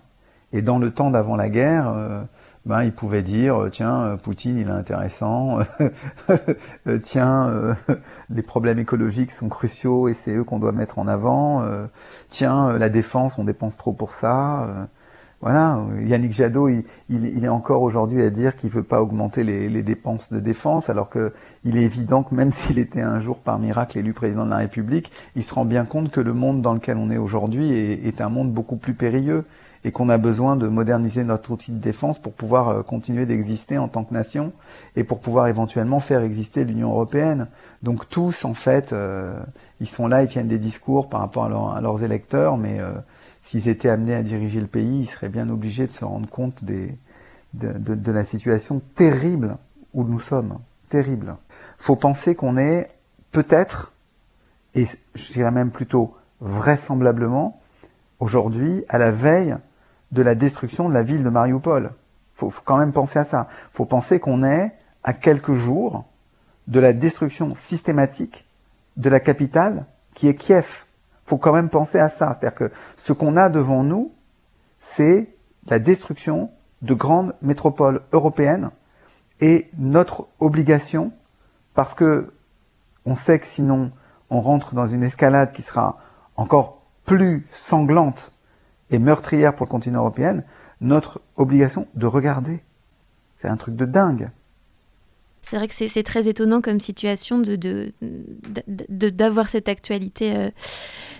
[0.54, 2.22] Et dans le temps d'avant la guerre, euh,
[2.66, 5.60] ben, ils pouvaient dire tiens Poutine il est intéressant.
[7.04, 7.76] Tiens
[8.30, 11.64] les problèmes écologiques sont cruciaux et c'est eux qu'on doit mettre en avant.
[12.30, 14.64] Tiens, euh, la défense, on dépense trop pour ça.
[14.64, 14.86] Euh,
[15.42, 19.84] voilà, Yannick Jadot, il, il, est encore aujourd'hui à dire qu'il veut pas augmenter les,
[19.84, 21.34] dépenses de défense, alors que
[21.66, 24.58] il est évident que même s'il était un jour par miracle élu président de la
[24.58, 28.22] République, il se rend bien compte que le monde dans lequel on est aujourd'hui est,
[28.22, 29.46] un monde beaucoup plus périlleux
[29.86, 33.78] et qu'on a besoin de moderniser notre outil de défense pour pouvoir euh, continuer d'exister
[33.78, 34.52] en tant que nation
[34.96, 37.48] et pour pouvoir éventuellement faire exister l'Union européenne.
[37.84, 39.40] Donc tous, en fait, euh,
[39.80, 42.94] ils sont là, ils tiennent des discours par rapport à, leurs électeurs, mais euh,
[43.44, 46.64] s'ils étaient amenés à diriger le pays, ils seraient bien obligés de se rendre compte
[46.64, 46.90] de,
[47.54, 49.56] de la situation terrible
[49.94, 50.58] où nous sommes.
[50.90, 51.36] Terrible.
[51.78, 52.90] Faut penser qu'on est
[53.32, 53.94] peut-être,
[54.74, 57.62] et je dirais même plutôt vraisemblablement,
[58.20, 59.56] aujourd'hui à la veille
[60.16, 61.92] de la destruction de la ville de Mariupol.
[62.34, 63.50] Faut, faut quand même penser à ça.
[63.74, 64.72] Faut penser qu'on est
[65.04, 66.06] à quelques jours
[66.68, 68.48] de la destruction systématique
[68.96, 70.86] de la capitale qui est Kiev.
[71.26, 72.34] Faut quand même penser à ça.
[72.34, 74.14] C'est-à-dire que ce qu'on a devant nous,
[74.80, 75.30] c'est
[75.68, 76.50] la destruction
[76.82, 78.70] de grandes métropoles européennes
[79.42, 81.12] et notre obligation,
[81.74, 82.32] parce que
[83.06, 83.92] on sait que sinon
[84.30, 86.00] on rentre dans une escalade qui sera
[86.38, 88.32] encore plus sanglante
[88.90, 90.44] et meurtrière pour le continent européen,
[90.82, 92.62] notre obligation de regarder.
[93.38, 94.30] C'est un truc de dingue.
[95.46, 97.94] C'est vrai que c'est très étonnant comme situation de,
[98.90, 100.50] d'avoir cette actualité euh,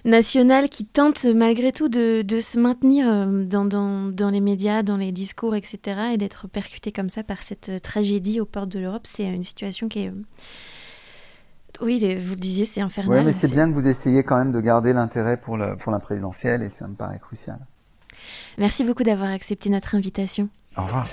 [0.04, 5.12] nationale qui tente malgré tout de, se maintenir euh, dans, dans, les médias, dans les
[5.12, 5.78] discours, etc.
[6.14, 9.06] et d'être percuté comme ça par cette euh, tragédie aux portes de l'Europe.
[9.06, 10.14] C'est une situation qui est...
[11.82, 13.20] Oui, vous le disiez, c'est infernal.
[13.20, 16.00] Oui, mais c'est bien que vous essayiez quand même de garder l'intérêt pour, pour la
[16.00, 17.60] présidentielle et ça me paraît crucial.
[18.58, 20.50] Merci beaucoup d'avoir accepté notre invitation.
[20.78, 21.06] Au revoir.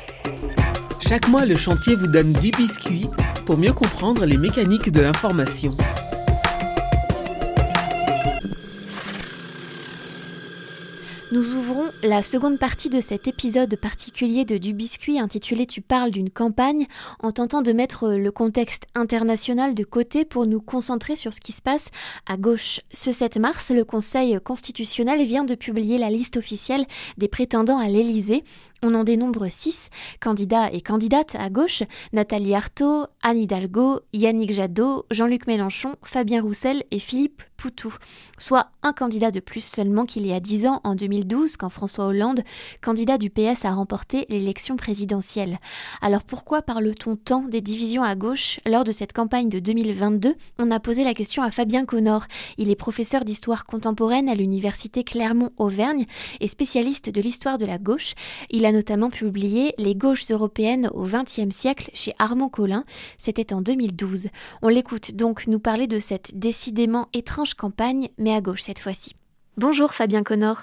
[1.01, 3.09] Chaque mois, le chantier vous donne 10 biscuits
[3.45, 5.71] pour mieux comprendre les mécaniques de l'information.
[11.33, 16.11] Nous ouvrons la seconde partie de cet épisode particulier de Du Biscuit intitulé Tu parles
[16.11, 16.87] d'une campagne
[17.21, 21.53] en tentant de mettre le contexte international de côté pour nous concentrer sur ce qui
[21.53, 21.89] se passe
[22.27, 22.81] à gauche.
[22.91, 26.85] Ce 7 mars, le Conseil constitutionnel vient de publier la liste officielle
[27.17, 28.45] des prétendants à l'Élysée.
[28.85, 35.07] On en dénombre six candidats et candidates à gauche Nathalie Arthaud, Anne Hidalgo, Yannick Jadot,
[35.13, 37.95] Jean-Luc Mélenchon, Fabien Roussel et Philippe Poutou.
[38.39, 42.07] Soit un candidat de plus seulement qu'il y a dix ans, en 2012, quand François
[42.07, 42.41] Hollande,
[42.81, 45.61] candidat du PS, a remporté l'élection présidentielle.
[46.01, 50.73] Alors pourquoi parle-t-on tant des divisions à gauche lors de cette campagne de 2022 On
[50.73, 52.27] a posé la question à Fabien Connor.
[52.59, 56.07] Il est professeur d'histoire contemporaine à l'université Clermont-Auvergne
[56.41, 58.15] et spécialiste de l'histoire de la gauche.
[58.73, 62.85] Notamment publié Les gauches européennes au XXe siècle chez Armand Collin.
[63.19, 64.29] C'était en 2012.
[64.63, 69.15] On l'écoute donc nous parler de cette décidément étrange campagne, mais à gauche cette fois-ci.
[69.57, 70.63] Bonjour Fabien Connor.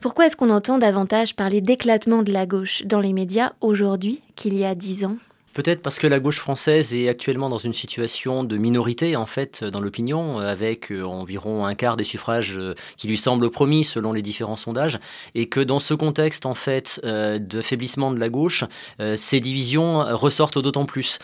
[0.00, 4.56] Pourquoi est-ce qu'on entend davantage parler d'éclatement de la gauche dans les médias aujourd'hui qu'il
[4.56, 5.16] y a dix ans?
[5.52, 9.62] Peut-être parce que la gauche française est actuellement dans une situation de minorité en fait
[9.62, 14.14] dans l'opinion, avec euh, environ un quart des suffrages euh, qui lui semblent promis selon
[14.14, 14.98] les différents sondages,
[15.34, 18.64] et que dans ce contexte en fait euh, de faiblissement de la gauche,
[19.16, 21.18] ces divisions ressortent d'autant plus,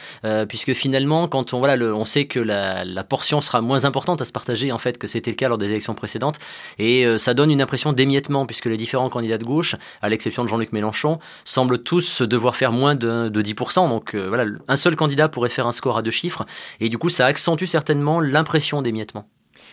[0.48, 4.24] puisque finalement quand on voilà, on sait que la, la, portion sera moins importante à
[4.24, 6.38] se partager en fait que c'était le cas lors des élections précédentes,
[6.78, 10.48] et ça donne une impression d'émiettement puisque les différents candidats de gauche, à l'exception de
[10.48, 15.28] Jean-Luc Mélenchon, semblent tous devoir faire moins de, de 10%, donc voilà, un seul candidat
[15.28, 16.46] pourrait faire un score à deux chiffres,
[16.80, 19.28] et du coup ça accentue certainement l'impression d'émiettement.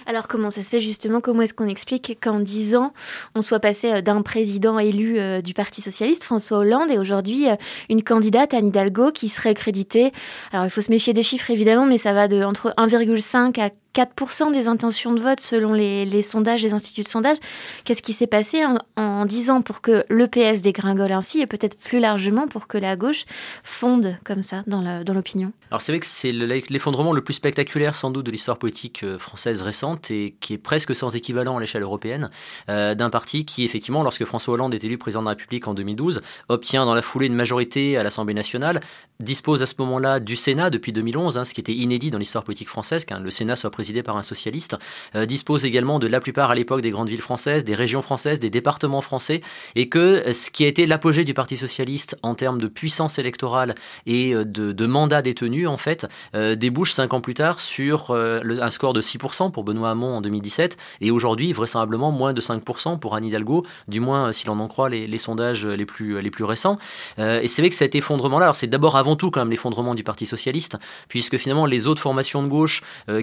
[0.05, 1.19] Alors comment ça se fait justement?
[1.19, 2.93] Comment est-ce qu'on explique qu'en dix ans,
[3.33, 7.49] on soit passé euh, d'un président élu euh, du Parti socialiste, François Hollande, et aujourd'hui
[7.49, 7.55] euh,
[7.89, 10.11] une candidate, Anne Hidalgo, qui serait créditée?
[10.51, 13.69] Alors il faut se méfier des chiffres évidemment, mais ça va de entre 1,5 à
[13.95, 17.37] 4% des intentions de vote selon les, sondages des instituts de sondage.
[17.85, 21.47] Qu'est-ce qui s'est passé en, en 10 ans pour que le PS dégringole ainsi et
[21.47, 23.25] peut-être plus largement pour que la gauche
[23.63, 24.81] fonde comme ça dans
[25.13, 25.51] l'opinion?
[25.71, 29.17] Alors c'est vrai que c'est l'effondrement le plus spectaculaire sans doute de l'histoire politique euh,
[29.17, 32.29] française récente et qui est presque sans équivalent à l'échelle européenne
[32.69, 35.73] euh, d'un parti qui effectivement lorsque François Hollande est élu président de la République en
[35.73, 38.81] 2012 obtient dans la foulée une majorité à l'Assemblée nationale,
[39.19, 42.43] dispose à ce moment-là du Sénat depuis 2011, hein, ce qui était inédit dans l'histoire
[42.43, 44.77] politique française qu'un le Sénat soit président présidé par un socialiste,
[45.13, 48.39] euh, dispose également de la plupart à l'époque des grandes villes françaises, des régions françaises,
[48.39, 49.41] des départements français,
[49.75, 53.75] et que ce qui a été l'apogée du Parti socialiste en termes de puissance électorale
[54.07, 58.11] et euh, de, de mandat détenu, en fait, euh, débouche cinq ans plus tard sur
[58.11, 62.97] un score de 6% pour Benoît Hamon en 2017, et aujourd'hui vraisemblablement moins de 5%
[62.97, 66.43] pour Anne Hidalgo, du moins si l'on en croit les, sondages les plus, les plus
[66.43, 66.79] récents.
[67.19, 70.03] et c'est vrai que cet effondrement-là, alors c'est d'abord avant tout quand même l'effondrement du
[70.03, 72.81] Parti socialiste, puisque finalement les autres formations de gauche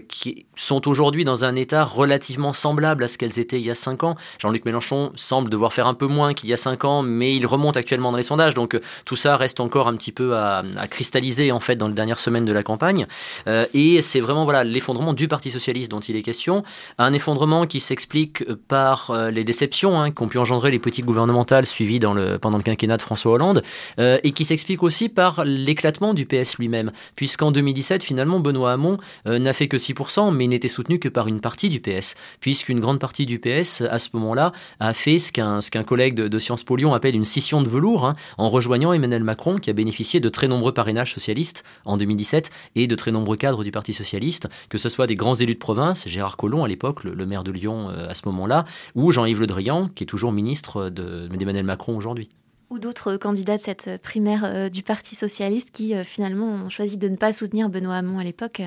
[0.09, 3.75] qui sont aujourd'hui dans un état relativement semblable à ce qu'elles étaient il y a
[3.75, 4.17] 5 ans.
[4.38, 7.47] Jean-Luc Mélenchon semble devoir faire un peu moins qu'il y a 5 ans, mais il
[7.47, 10.62] remonte actuellement dans les sondages, donc euh, tout ça reste encore un petit peu à,
[10.91, 13.07] cristalliser en fait dans les dernières semaines de la campagne.
[13.47, 16.65] Euh, et c'est vraiment voilà l'effondrement du Parti socialiste dont il est question,
[16.99, 21.67] un effondrement qui s'explique par euh, les déceptions hein, qu'ont pu engendrer les politiques gouvernementales
[21.67, 22.01] suivies
[22.41, 23.62] pendant le quinquennat de François Hollande,
[23.99, 29.53] et qui s'explique aussi par l'éclatement du PS lui-même, puisqu'en 2017 finalement Benoît Hamon n'a
[29.53, 32.98] fait que 6%, mais mais n'était soutenu que par une partie du PS, puisqu'une grande
[32.98, 36.74] partie du PS, à ce moment-là, a fait ce qu'un qu'un collègue de, Sciences Po
[36.74, 40.28] Lyon appelle une scission de velours, hein, en rejoignant Emmanuel Macron, qui a bénéficié de
[40.28, 44.78] très nombreux parrainages socialistes en 2017, et de très nombreux cadres du Parti socialiste, que
[44.78, 47.90] ce soit des grands élus de province, Gérard Collomb à l'époque, le, maire de Lyon
[47.90, 48.64] euh, à ce moment-là,
[48.96, 52.28] ou Jean-Yves Le Drian, qui est toujours ministre d'Emmanuel Macron aujourd'hui.
[52.73, 56.97] Ou d'autres candidats de cette primaire euh, du Parti socialiste qui euh, finalement ont choisi
[56.97, 58.63] de ne pas soutenir Benoît Hamon à l'époque.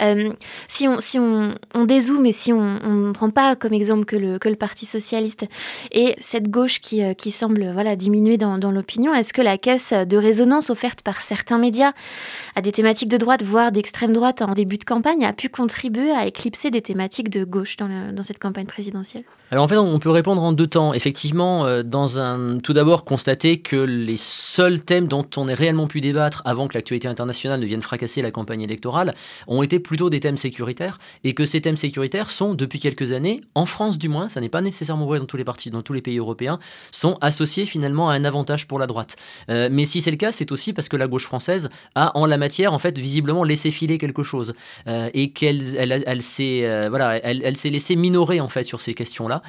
[0.00, 0.32] Euh,
[0.68, 4.16] si on, si on, on dézoome et si on ne prend pas comme exemple que
[4.16, 5.46] le, que le Parti socialiste
[5.90, 9.92] et cette gauche qui, qui semble voilà, diminuer dans, dans l'opinion, est-ce que la caisse
[9.92, 11.92] de résonance offerte par certains médias
[12.54, 16.12] à des thématiques de droite, voire d'extrême droite en début de campagne, a pu contribuer
[16.12, 19.24] à éclipser des thématiques de gauche dans, dans cette campagne présidentielle?
[19.50, 20.94] Alors en fait, on peut répondre en deux temps.
[20.94, 26.02] Effectivement, dans un, tout d'abord, constater que les seuls thèmes dont on ait réellement pu
[26.02, 29.14] débattre avant que l'actualité internationale ne vienne fracasser la campagne électorale
[29.46, 33.40] ont été plutôt des thèmes sécuritaires et que ces thèmes sécuritaires sont depuis quelques années,
[33.54, 35.94] en France du moins, ça n'est pas nécessairement vrai dans tous les partis, dans tous
[35.94, 36.58] les pays européens,
[36.92, 39.16] sont associés finalement à un avantage pour la droite.
[39.48, 42.26] Euh, mais si c'est le cas, c'est aussi parce que la gauche française a en
[42.26, 44.52] la matière en fait visiblement laissé filer quelque chose
[44.86, 48.64] euh, et qu'elle elle, elle, s'est euh, voilà, elle, elle s'est laissée minorer en fait
[48.64, 49.40] sur ces questions-là.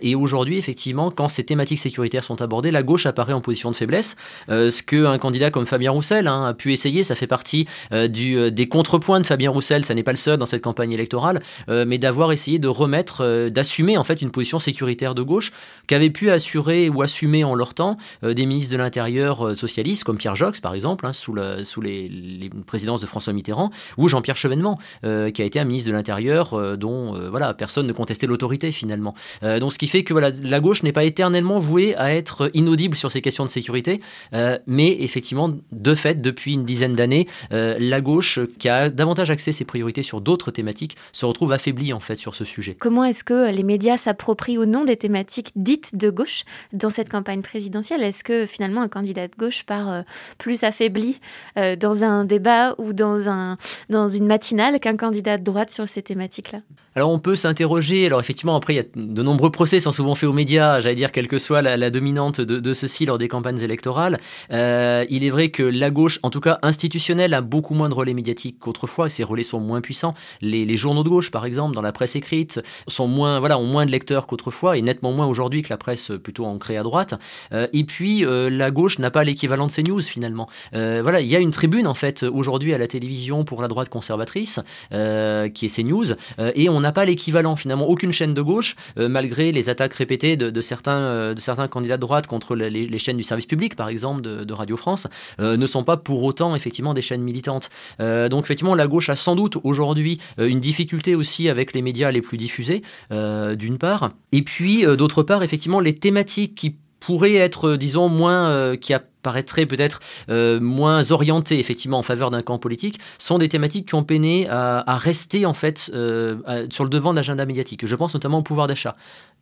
[0.00, 4.16] Et aujourd'hui, effectivement, quand ces thématiques sécuritaires sont abordées, la gauche en position de faiblesse.
[4.48, 8.08] Euh, ce qu'un candidat comme Fabien Roussel hein, a pu essayer, ça fait partie euh,
[8.18, 11.42] euh, des contrepoints de Fabien Roussel, ça n'est pas le seul dans cette campagne électorale,
[11.68, 15.52] euh, mais d'avoir essayé de remettre, d'assumer en fait une position sécuritaire de gauche
[15.86, 20.36] qu'avaient pu assurer ou assumer en leur temps des ministres de l'Intérieur socialistes comme Pierre
[20.36, 25.42] Jox par exemple, hein, sous les, les, présidences de François Mitterrand, ou Jean-Pierre Chevènement, qui
[25.42, 29.14] a été un ministre de l'Intérieur dont voilà personne ne contestait l'autorité finalement.
[29.42, 32.96] donc ce qui fait que voilà, la gauche n'est pas éternellement vouée à être inaudible
[32.96, 34.00] sur ces questions de sécurité,
[34.34, 39.30] euh, mais effectivement, de fait, depuis une dizaine d'années, euh, la gauche, qui a davantage
[39.30, 42.74] axé ses priorités sur d'autres thématiques, se retrouve affaiblie en fait sur ce sujet.
[42.74, 47.08] Comment est-ce que les médias s'approprient ou non des thématiques dites de gauche dans cette
[47.08, 48.02] campagne présidentielle?
[48.02, 50.02] Est-ce que finalement un candidat de gauche part euh,
[50.38, 51.20] plus affaibli
[51.56, 55.88] euh, dans un débat ou dans, un, dans une matinale qu'un candidat de droite sur
[55.88, 56.60] ces thématiques-là?
[56.94, 60.14] Alors on peut s'interroger, alors effectivement après il y a de nombreux procès sont souvent
[60.14, 63.28] faits aux médias, j'allais dire quelle que soit la, dominante de, de ceux-ci lors des
[63.28, 64.18] campagnes électorales.
[64.52, 67.94] Euh, il est vrai que la gauche, en tout cas institutionnelle, a beaucoup moins de
[67.94, 70.14] relais médiatiques qu'autrefois, ces relais sont moins puissants.
[70.40, 73.86] Les, journaux de gauche par exemple, dans la presse écrite, sont moins, voilà, ont moins
[73.86, 77.14] de lecteurs qu'autrefois, et nettement moins aujourd'hui que la presse plutôt ancrée à droite.
[77.52, 80.48] Euh, et puis euh, la gauche n'a pas l'équivalent de CNews finalement.
[80.74, 83.68] Euh, voilà, il y a une tribune en fait aujourd'hui à la télévision pour la
[83.68, 84.60] droite conservatrice,
[84.90, 86.12] qui est CNews,
[86.54, 89.92] et on a n'a pas l'équivalent finalement aucune chaîne de gauche euh, malgré les attaques
[89.94, 93.46] répétées de, certains euh, de certains candidats de droite contre les, les, chaînes du service
[93.46, 95.06] public par exemple de, de Radio France
[95.40, 97.70] euh, ne sont pas pour autant effectivement des chaînes militantes.
[97.98, 102.22] Donc effectivement la gauche a sans doute aujourd'hui une difficulté aussi avec les médias les
[102.22, 104.10] plus diffusés d'une part.
[104.32, 106.76] Et puis d'autre part effectivement les thématiques qui
[107.08, 112.42] pourraient être disons moins qui a paraîtraient peut-être euh, moins orientés effectivement en faveur d'un
[112.42, 116.90] camp politique sont des thématiques qui ont peiné à, rester en fait euh, sur le
[116.90, 117.86] devant de l'agenda médiatique.
[117.86, 118.96] Je pense notamment au pouvoir d'achat.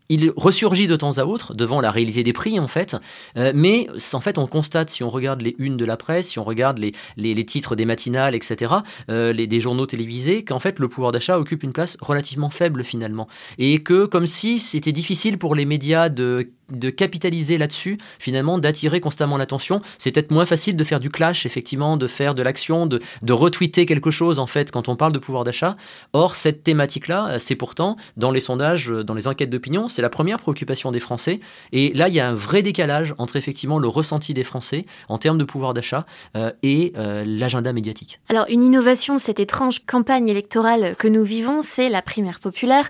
[0.08, 2.96] Il ressurgit de temps à autre devant la réalité des prix en fait,
[3.36, 6.38] euh, mais en fait on constate si on regarde les unes de la presse, si
[6.38, 8.72] on regarde les, les, titres des matinales, etc.,
[9.10, 12.84] euh, les, des journaux télévisés, qu'en fait le pouvoir d'achat occupe une place relativement faible
[12.84, 13.26] finalement,
[13.58, 19.00] et que comme si c'était difficile pour les médias de de capitaliser là-dessus, finalement, d'attirer
[19.00, 19.82] constamment l'attention.
[19.98, 23.32] C'est peut-être moins facile de faire du clash, effectivement, de faire de l'action, de, de
[23.32, 25.76] retweeter quelque chose, en fait, quand on parle de pouvoir d'achat.
[26.12, 30.38] Or, cette thématique-là, c'est pourtant, dans les sondages, dans les enquêtes d'opinion, c'est la première
[30.38, 31.40] préoccupation des Français.
[31.72, 35.18] Et là, il y a un vrai décalage entre, effectivement, le ressenti des Français en
[35.18, 36.06] termes de pouvoir d'achat
[36.36, 38.20] euh, et euh, l'agenda médiatique.
[38.28, 42.88] Alors, une innovation, cette étrange campagne électorale que nous vivons, c'est la primaire populaire,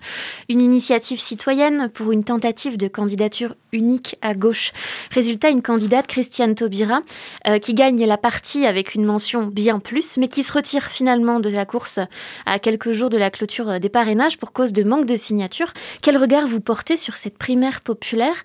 [0.48, 4.72] une initiative citoyenne pour une tentative de candidature unique à gauche.
[5.10, 7.00] Résultat, une candidate, Christiane Taubira,
[7.46, 11.40] euh, qui gagne la partie avec une mention bien plus, mais qui se retire finalement
[11.40, 12.00] de la course
[12.46, 15.72] à quelques jours de la clôture des parrainages pour cause de manque de signatures.
[16.02, 18.36] Quel regard vous portez sur cette primaire populaire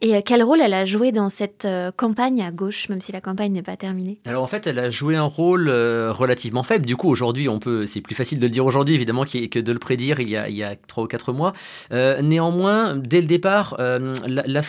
[0.00, 3.12] et euh, quel rôle elle a joué dans cette euh, campagne à gauche, même si
[3.12, 4.18] la campagne n'est pas terminée?
[4.26, 6.86] Alors en fait, elle a joué un rôle euh, relativement faible.
[6.86, 9.72] Du coup, aujourd'hui, on peut, c'est plus facile de le dire aujourd'hui, évidemment, que de
[9.72, 11.52] le prédire il y a, il y a 3 ou 4 mois.
[11.92, 14.14] Euh, néanmoins, dès le départ, euh,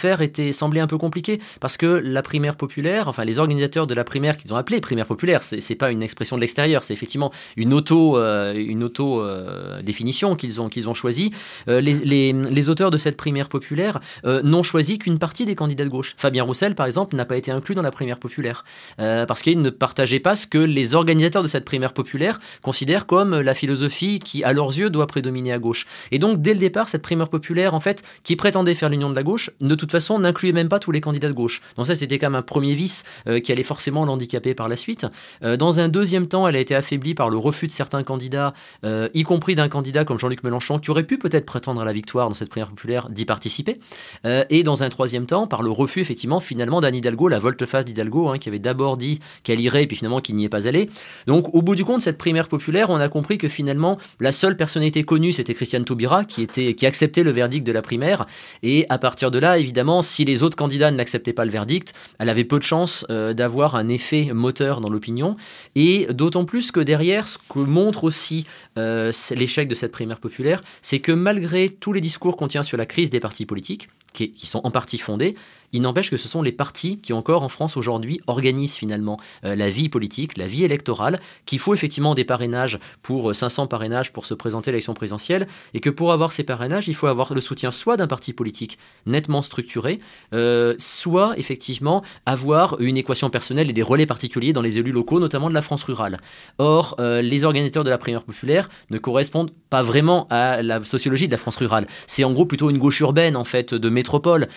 [0.02, 3.93] l'affaire était semblait un peu compliquée parce que la primaire populaire, enfin les organisateurs de
[3.93, 7.32] la primaire qu'ils ont appelée primaire populaire, c'est pas une expression de l'extérieur, c'est effectivement
[7.56, 11.32] une auto, euh, une auto euh, définition qu'ils ont qu'ils ont choisi.
[11.68, 15.56] Euh, les, les, les, auteurs de cette primaire populaire euh, n'ont choisi qu'une partie des
[15.56, 16.14] candidats de gauche.
[16.18, 18.66] Fabien Roussel, par exemple, n'a pas été inclus dans la primaire populaire
[18.99, 23.06] euh, parce qu'il ne partageait pas ce que les organisateurs de cette primaire populaire considèrent
[23.06, 25.86] comme la philosophie qui, à leurs yeux, doit prédominer à gauche.
[26.12, 29.16] Et donc, dès le départ, cette primaire populaire, en fait, qui prétendait faire l'union de
[29.16, 31.62] la gauche, ne tout façon, n'incluait même pas tous les candidats de gauche.
[31.78, 33.04] Donc ça, c'était quand même un premier vice
[33.44, 35.06] qui allait forcément l'handicaper par la suite.
[35.42, 39.24] dans un deuxième temps, elle a été affaiblie par le refus de certains candidats, y
[39.24, 42.36] compris d'un candidat comme Jean-Luc Mélenchon, qui aurait pu peut-être prétendre à la victoire dans
[42.36, 43.80] cette primaire populaire, d'y participer.
[44.26, 48.30] et dans un troisième temps, par le refus, effectivement, finalement, d'Anne Hidalgo, la volte-face d'Hidalgo,
[48.30, 50.89] hein, qui avait d'abord dit qu'elle irait, puis finalement qui n'y est pas allée.
[51.28, 54.56] Donc, au bout du compte, cette primaire populaire, on a compris que finalement, la seule
[54.58, 58.26] personnalité connue, c'était Christiane Taubira, qui, était, qui acceptait le verdict de la primaire.
[58.64, 62.29] Et à partir de là, évidemment, si les autres candidats n'acceptaient pas le verdict, elle
[62.29, 65.36] avait peu de chances euh, d'avoir un effet moteur dans l'opinion.
[65.75, 68.45] Et d'autant plus que derrière, ce que montre aussi
[68.77, 72.77] euh, l'échec de cette primaire populaire, c'est que malgré tous les discours qu'on tient sur
[72.77, 75.36] la crise des partis politiques, qui, qui sont en partie fondés,
[75.74, 79.55] il n'empêche que ce sont les partis qui encore en France aujourd'hui organisent finalement euh,
[79.55, 84.11] la vie politique, la vie électorale, qu'il faut effectivement des parrainages pour 500 euh, parrainages
[84.11, 87.34] pour se présenter à l'élection présidentielle, et que pour avoir ces parrainages, il faut avoir
[87.34, 89.99] le soutien soit d'un parti politique nettement structuré,
[90.34, 95.19] euh, soit effectivement avoir une équation personnelle et des relais particuliers dans les élus locaux,
[95.19, 96.19] notamment de la France rurale.
[96.57, 101.32] Or, les organisateurs de la primaire populaire ne correspondent pas vraiment à la sociologie de
[101.32, 101.88] la France rurale.
[102.07, 104.47] C'est en gros plutôt une gauche urbaine en fait de métropole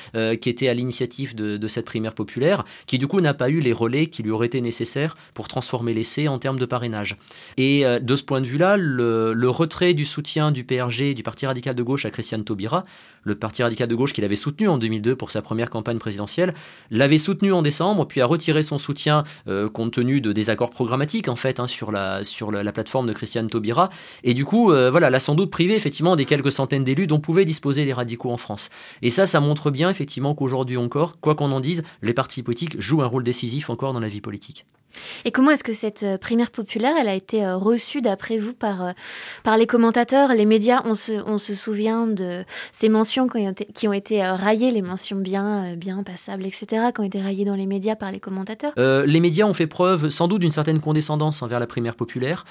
[0.40, 1.03] qui était à l'initiative
[1.34, 4.46] de, cette primaire populaire, qui du coup n'a pas eu les relais qui lui auraient
[4.46, 7.16] été nécessaires pour transformer l'essai en termes de parrainage.
[7.56, 11.22] Et euh, de ce point de vue-là, le, le, retrait du soutien du PRG, du
[11.22, 12.84] Parti radical de gauche à Christiane Taubira,
[13.24, 16.54] le Parti radical de gauche qu'il avait soutenu en 2002 pour sa première campagne présidentielle,
[16.90, 21.28] l'avait soutenu en décembre, puis a retiré son soutien euh, compte tenu de désaccords programmatiques
[21.28, 23.90] en fait hein, sur, la, sur la, plateforme de Christiane Taubira.
[24.22, 27.20] Et du coup, euh, voilà, l'a sans doute privé effectivement des quelques centaines d'élus dont
[27.20, 28.70] pouvaient disposer les radicaux en France.
[29.02, 32.80] Et ça, ça montre bien effectivement qu'aujourd'hui encore, quoi qu'on en dise, les partis politiques
[32.80, 34.66] jouent un rôle décisif encore dans la vie politique.
[35.24, 38.54] Et comment est-ce que cette euh, primaire populaire, elle a été euh, reçue, d'après vous,
[38.54, 38.92] par, euh,
[39.42, 43.92] par les commentateurs, les médias on se, on se souvient de ces mentions qui ont
[43.92, 47.96] été, raillées, les mentions bien, bien passables, etc., qui ont été raillées dans les médias
[47.96, 48.72] par les commentateurs?
[48.76, 52.44] Les médias ont fait preuve, sans doute, d'une certaine condescendance envers la primaire populaire,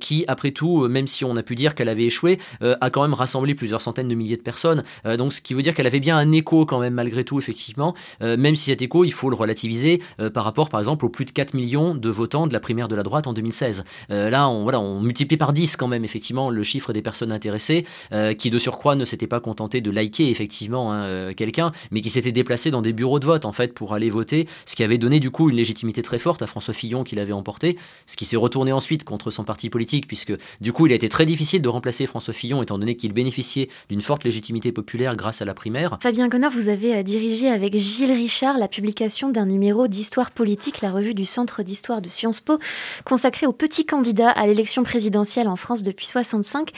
[0.00, 3.14] qui, après tout, même si on a pu dire qu'elle avait échoué, a quand même
[3.14, 4.82] rassemblé plusieurs centaines de milliers de personnes.
[5.04, 7.94] donc, ce qui veut dire qu'elle avait bien un écho, quand même, malgré tout, effectivement,
[8.20, 10.02] même si cet écho, il faut le relativiser
[10.32, 12.96] par rapport, par exemple, aux plus de 4 millions de votants de la primaire de
[12.96, 13.84] la droite en 2016.
[14.10, 17.30] Euh, là, on, voilà, on multiplie par 10 quand même, effectivement, le chiffre des personnes
[17.30, 21.72] intéressées, euh, qui de surcroît ne s'étaient pas contentés de liker, effectivement, hein, euh, quelqu'un,
[21.90, 24.76] mais qui s'étaient déplacés dans des bureaux de vote, en fait, pour aller voter, ce
[24.76, 27.76] qui avait donné, du coup, une légitimité très forte à François Fillon qui l'avait emporté,
[28.06, 31.10] ce qui s'est retourné ensuite contre son parti politique, puisque, du coup, il a été
[31.10, 35.42] très difficile de remplacer François Fillon, étant donné qu'il bénéficiait d'une forte légitimité populaire grâce
[35.42, 35.98] à la primaire.
[36.02, 40.92] Fabien Connor, vous avez dirigé avec Gilles Richard la publication d'un numéro d'histoire politique, la
[40.92, 42.58] revue du Centre d'histoire de Sciences Po,
[43.04, 46.70] consacré aux petits candidats à l'élection présidentielle en France depuis 65.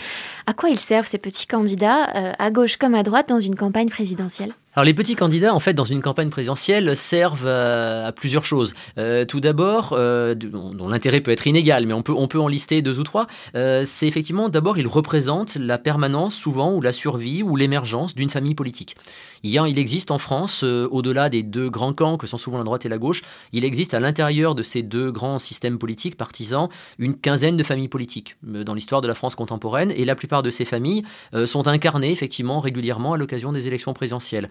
[0.47, 3.55] À quoi ils servent ces petits candidats, euh, à gauche comme à droite, dans une
[3.55, 4.53] campagne présidentielle?
[4.75, 8.73] Alors les petits candidats, en fait, dans une campagne présidentielle, servent à, plusieurs choses.
[8.99, 12.47] Euh, tout d'abord, euh, dont l'intérêt peut être inégal, mais on peut, on peut en
[12.47, 17.43] lister deux ou trois, c'est effectivement, d'abord, ils représentent la permanence, souvent, ou la survie,
[17.43, 18.97] ou l'émergence d'une famille politique.
[19.43, 22.85] Il, existe en France, euh, au-delà des deux grands camps que sont souvent la droite
[22.85, 23.23] et la gauche,
[23.53, 26.69] il existe à l'intérieur de ces deux grands systèmes politiques partisans
[26.99, 30.43] une quinzaine de familles politiques euh, dans l'histoire de la France contemporaine, et la plupart
[30.43, 34.49] de ces familles euh, sont incarnées effectivement régulièrement à l'occasion des élections présidentielles.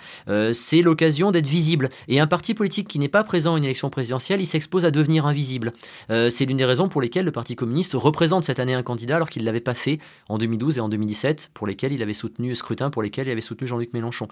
[0.53, 3.89] c'est l'occasion d'être visible, et un parti politique qui n'est pas présent à une élection
[3.89, 5.73] présidentielle, il s'expose à devenir invisible.
[6.07, 9.29] c'est l'une des raisons pour lesquelles le Parti communiste représente cette année un candidat alors
[9.29, 12.55] qu'il ne l'avait pas fait en 2012 et en 2017, pour lesquels il avait soutenu
[12.55, 14.27] scrutin, pour lesquels il avait soutenu Jean-Luc Mélenchon.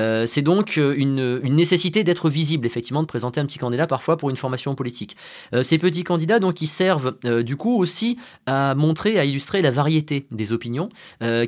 [0.00, 4.16] Euh, c'est donc euh, une, nécessité d'être visible, effectivement, de présenter un petit candidat parfois
[4.16, 5.16] pour une formation politique.
[5.54, 9.70] Euh, ces petits candidats, donc, ils servent du coup aussi à montrer, à illustrer la
[9.70, 10.88] variété des opinions,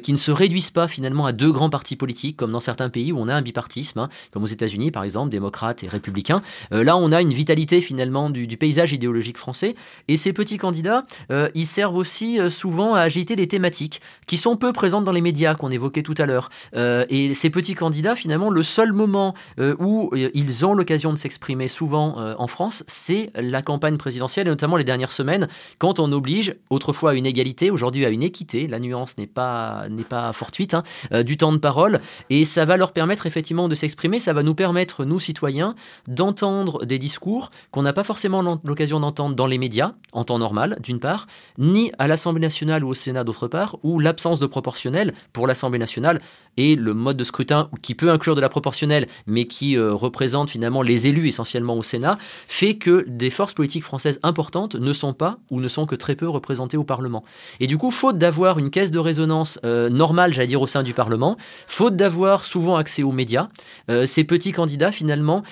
[0.02, 3.12] qui ne se réduisent pas finalement à deux grands partis politiques, comme dans certains pays
[3.12, 6.42] où on a un bipartisme, hein, comme aux États-Unis par exemple, démocrates et républicains.
[6.70, 9.74] là, on a une vitalité finalement du, du, paysage idéologique français.
[10.08, 11.04] Et ces petits candidats,
[11.54, 15.54] ils servent aussi souvent à agiter des thématiques qui sont peu présentes dans les médias
[15.54, 16.50] qu'on évoquait tout à l'heure.
[16.74, 21.18] et ces petits candidats, finalement, le seul moment euh, où euh, ils ont l'occasion de
[21.18, 26.00] s'exprimer souvent euh, en France, c'est la campagne présidentielle, et notamment les dernières semaines, quand
[26.00, 30.32] on oblige autrefois à une égalité, aujourd'hui à une équité, la nuance n'est pas, pas
[30.32, 30.82] fortuite, hein,
[31.22, 34.54] du temps de parole, et ça va leur permettre effectivement de s'exprimer, ça va nous
[34.54, 35.74] permettre, nous citoyens,
[36.08, 40.76] d'entendre des discours qu'on n'a pas forcément l'occasion d'entendre dans les médias, en temps normal,
[40.80, 41.26] d'une part,
[41.58, 45.78] ni à l'Assemblée nationale ou au Sénat, d'autre part, où l'absence de proportionnel pour l'Assemblée
[45.78, 46.20] nationale
[46.56, 50.50] et le mode de scrutin qui peut inclure de la proportionnelle, mais qui euh, représente
[50.50, 55.14] finalement les élus essentiellement au Sénat, fait que des forces politiques françaises importantes ne sont
[55.14, 57.24] pas ou ne sont que très peu représentées au Parlement.
[57.60, 60.82] Et du coup, faute d'avoir une caisse de résonance euh, normale, j'allais dire, au sein
[60.82, 61.36] du Parlement,
[61.66, 63.48] faute d'avoir souvent accès aux médias,
[63.90, 65.42] euh, ces petits candidats finalement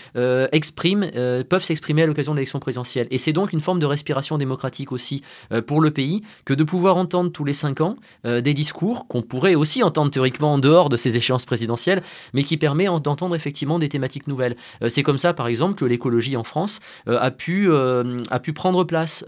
[0.52, 1.06] expriment,
[1.48, 3.06] peuvent s'exprimer à l'occasion de l'élection présidentielle.
[3.10, 5.22] Et c'est donc une forme de respiration démocratique aussi
[5.66, 9.54] pour le pays que de pouvoir entendre tous les cinq ans des discours qu'on pourrait
[9.54, 12.02] aussi entendre théoriquement en dehors de ces échéances présidentielles,
[12.34, 14.56] mais qui permet d'entendre effectivement des thématiques nouvelles.
[14.82, 18.40] Euh, c'est comme ça, par exemple, que l'écologie en France euh, a, pu, euh, a
[18.40, 19.24] pu prendre place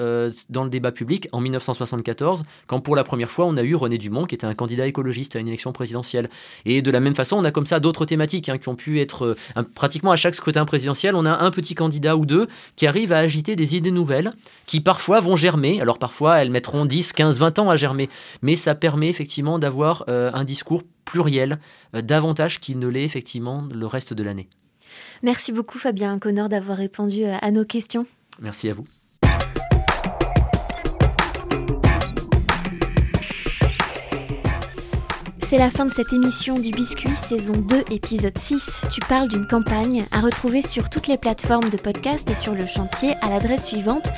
[0.50, 3.98] dans le débat public en 1974, quand pour la première fois on a eu René
[3.98, 6.28] Dumont, qui était un candidat écologiste à une élection présidentielle.
[6.64, 9.00] Et de la même façon, on a comme ça d'autres thématiques hein, qui ont pu
[9.00, 9.36] être
[9.74, 13.18] pratiquement à chaque scrutin présidentiel, on a un petit candidat ou deux qui arrivent à
[13.18, 14.32] agiter des idées nouvelles,
[14.66, 15.80] qui parfois vont germer.
[15.80, 18.08] Alors parfois, elles mettront 10, 15, 20 ans à germer,
[18.42, 20.82] mais ça permet effectivement d'avoir un discours
[21.12, 21.58] pluriel,
[21.94, 24.48] euh, davantage qu'il ne l'est effectivement le reste de l'année.
[25.22, 28.06] Merci beaucoup Fabien Connor d'avoir répondu euh, à nos questions.
[28.40, 28.86] Merci à vous.
[35.52, 38.80] C'est la fin de cette émission du Biscuit, saison 2, épisode 6.
[38.90, 42.66] Tu parles d'une campagne à retrouver sur toutes les plateformes de podcast et sur le
[42.66, 44.08] chantier à l'adresse suivante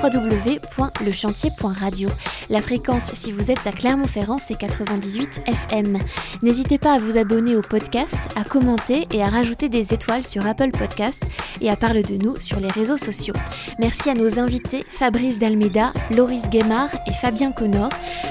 [0.00, 2.08] www.lechantier.radio.
[2.48, 5.98] La fréquence, si vous êtes à Clermont-Ferrand, c'est 98 FM.
[6.42, 10.46] N'hésitez pas à vous abonner au podcast, à commenter et à rajouter des étoiles sur
[10.46, 11.24] Apple Podcast
[11.60, 13.34] et à parler de nous sur les réseaux sociaux.
[13.80, 17.90] Merci à nos invités Fabrice Dalmeda, Loris Guémard et Fabien Connor.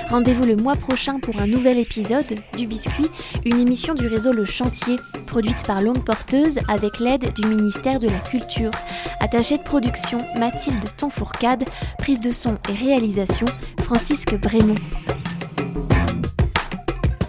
[0.10, 3.10] Rendez-vous le mois prochain pour un nouvel épisode du Biscuit,
[3.46, 8.08] une émission du réseau Le Chantier, produite par Longue Porteuse avec l'aide du ministère de
[8.08, 8.72] la Culture.
[9.20, 11.64] Attachée de production, Mathilde Tonfourcade,
[11.98, 13.48] prise de son et réalisation,
[13.80, 14.76] Francisque Brémond.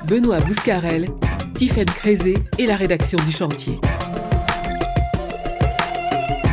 [0.06, 1.08] Benoît Bouscarel,
[1.54, 3.78] Tiffaine Crézé et la rédaction du Chantier.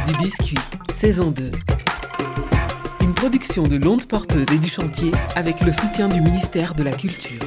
[0.07, 0.57] Du Biscuit,
[0.93, 1.51] saison 2
[3.01, 6.91] une production de l'onde porteuse et du chantier avec le soutien du ministère de la
[6.91, 7.41] Culture.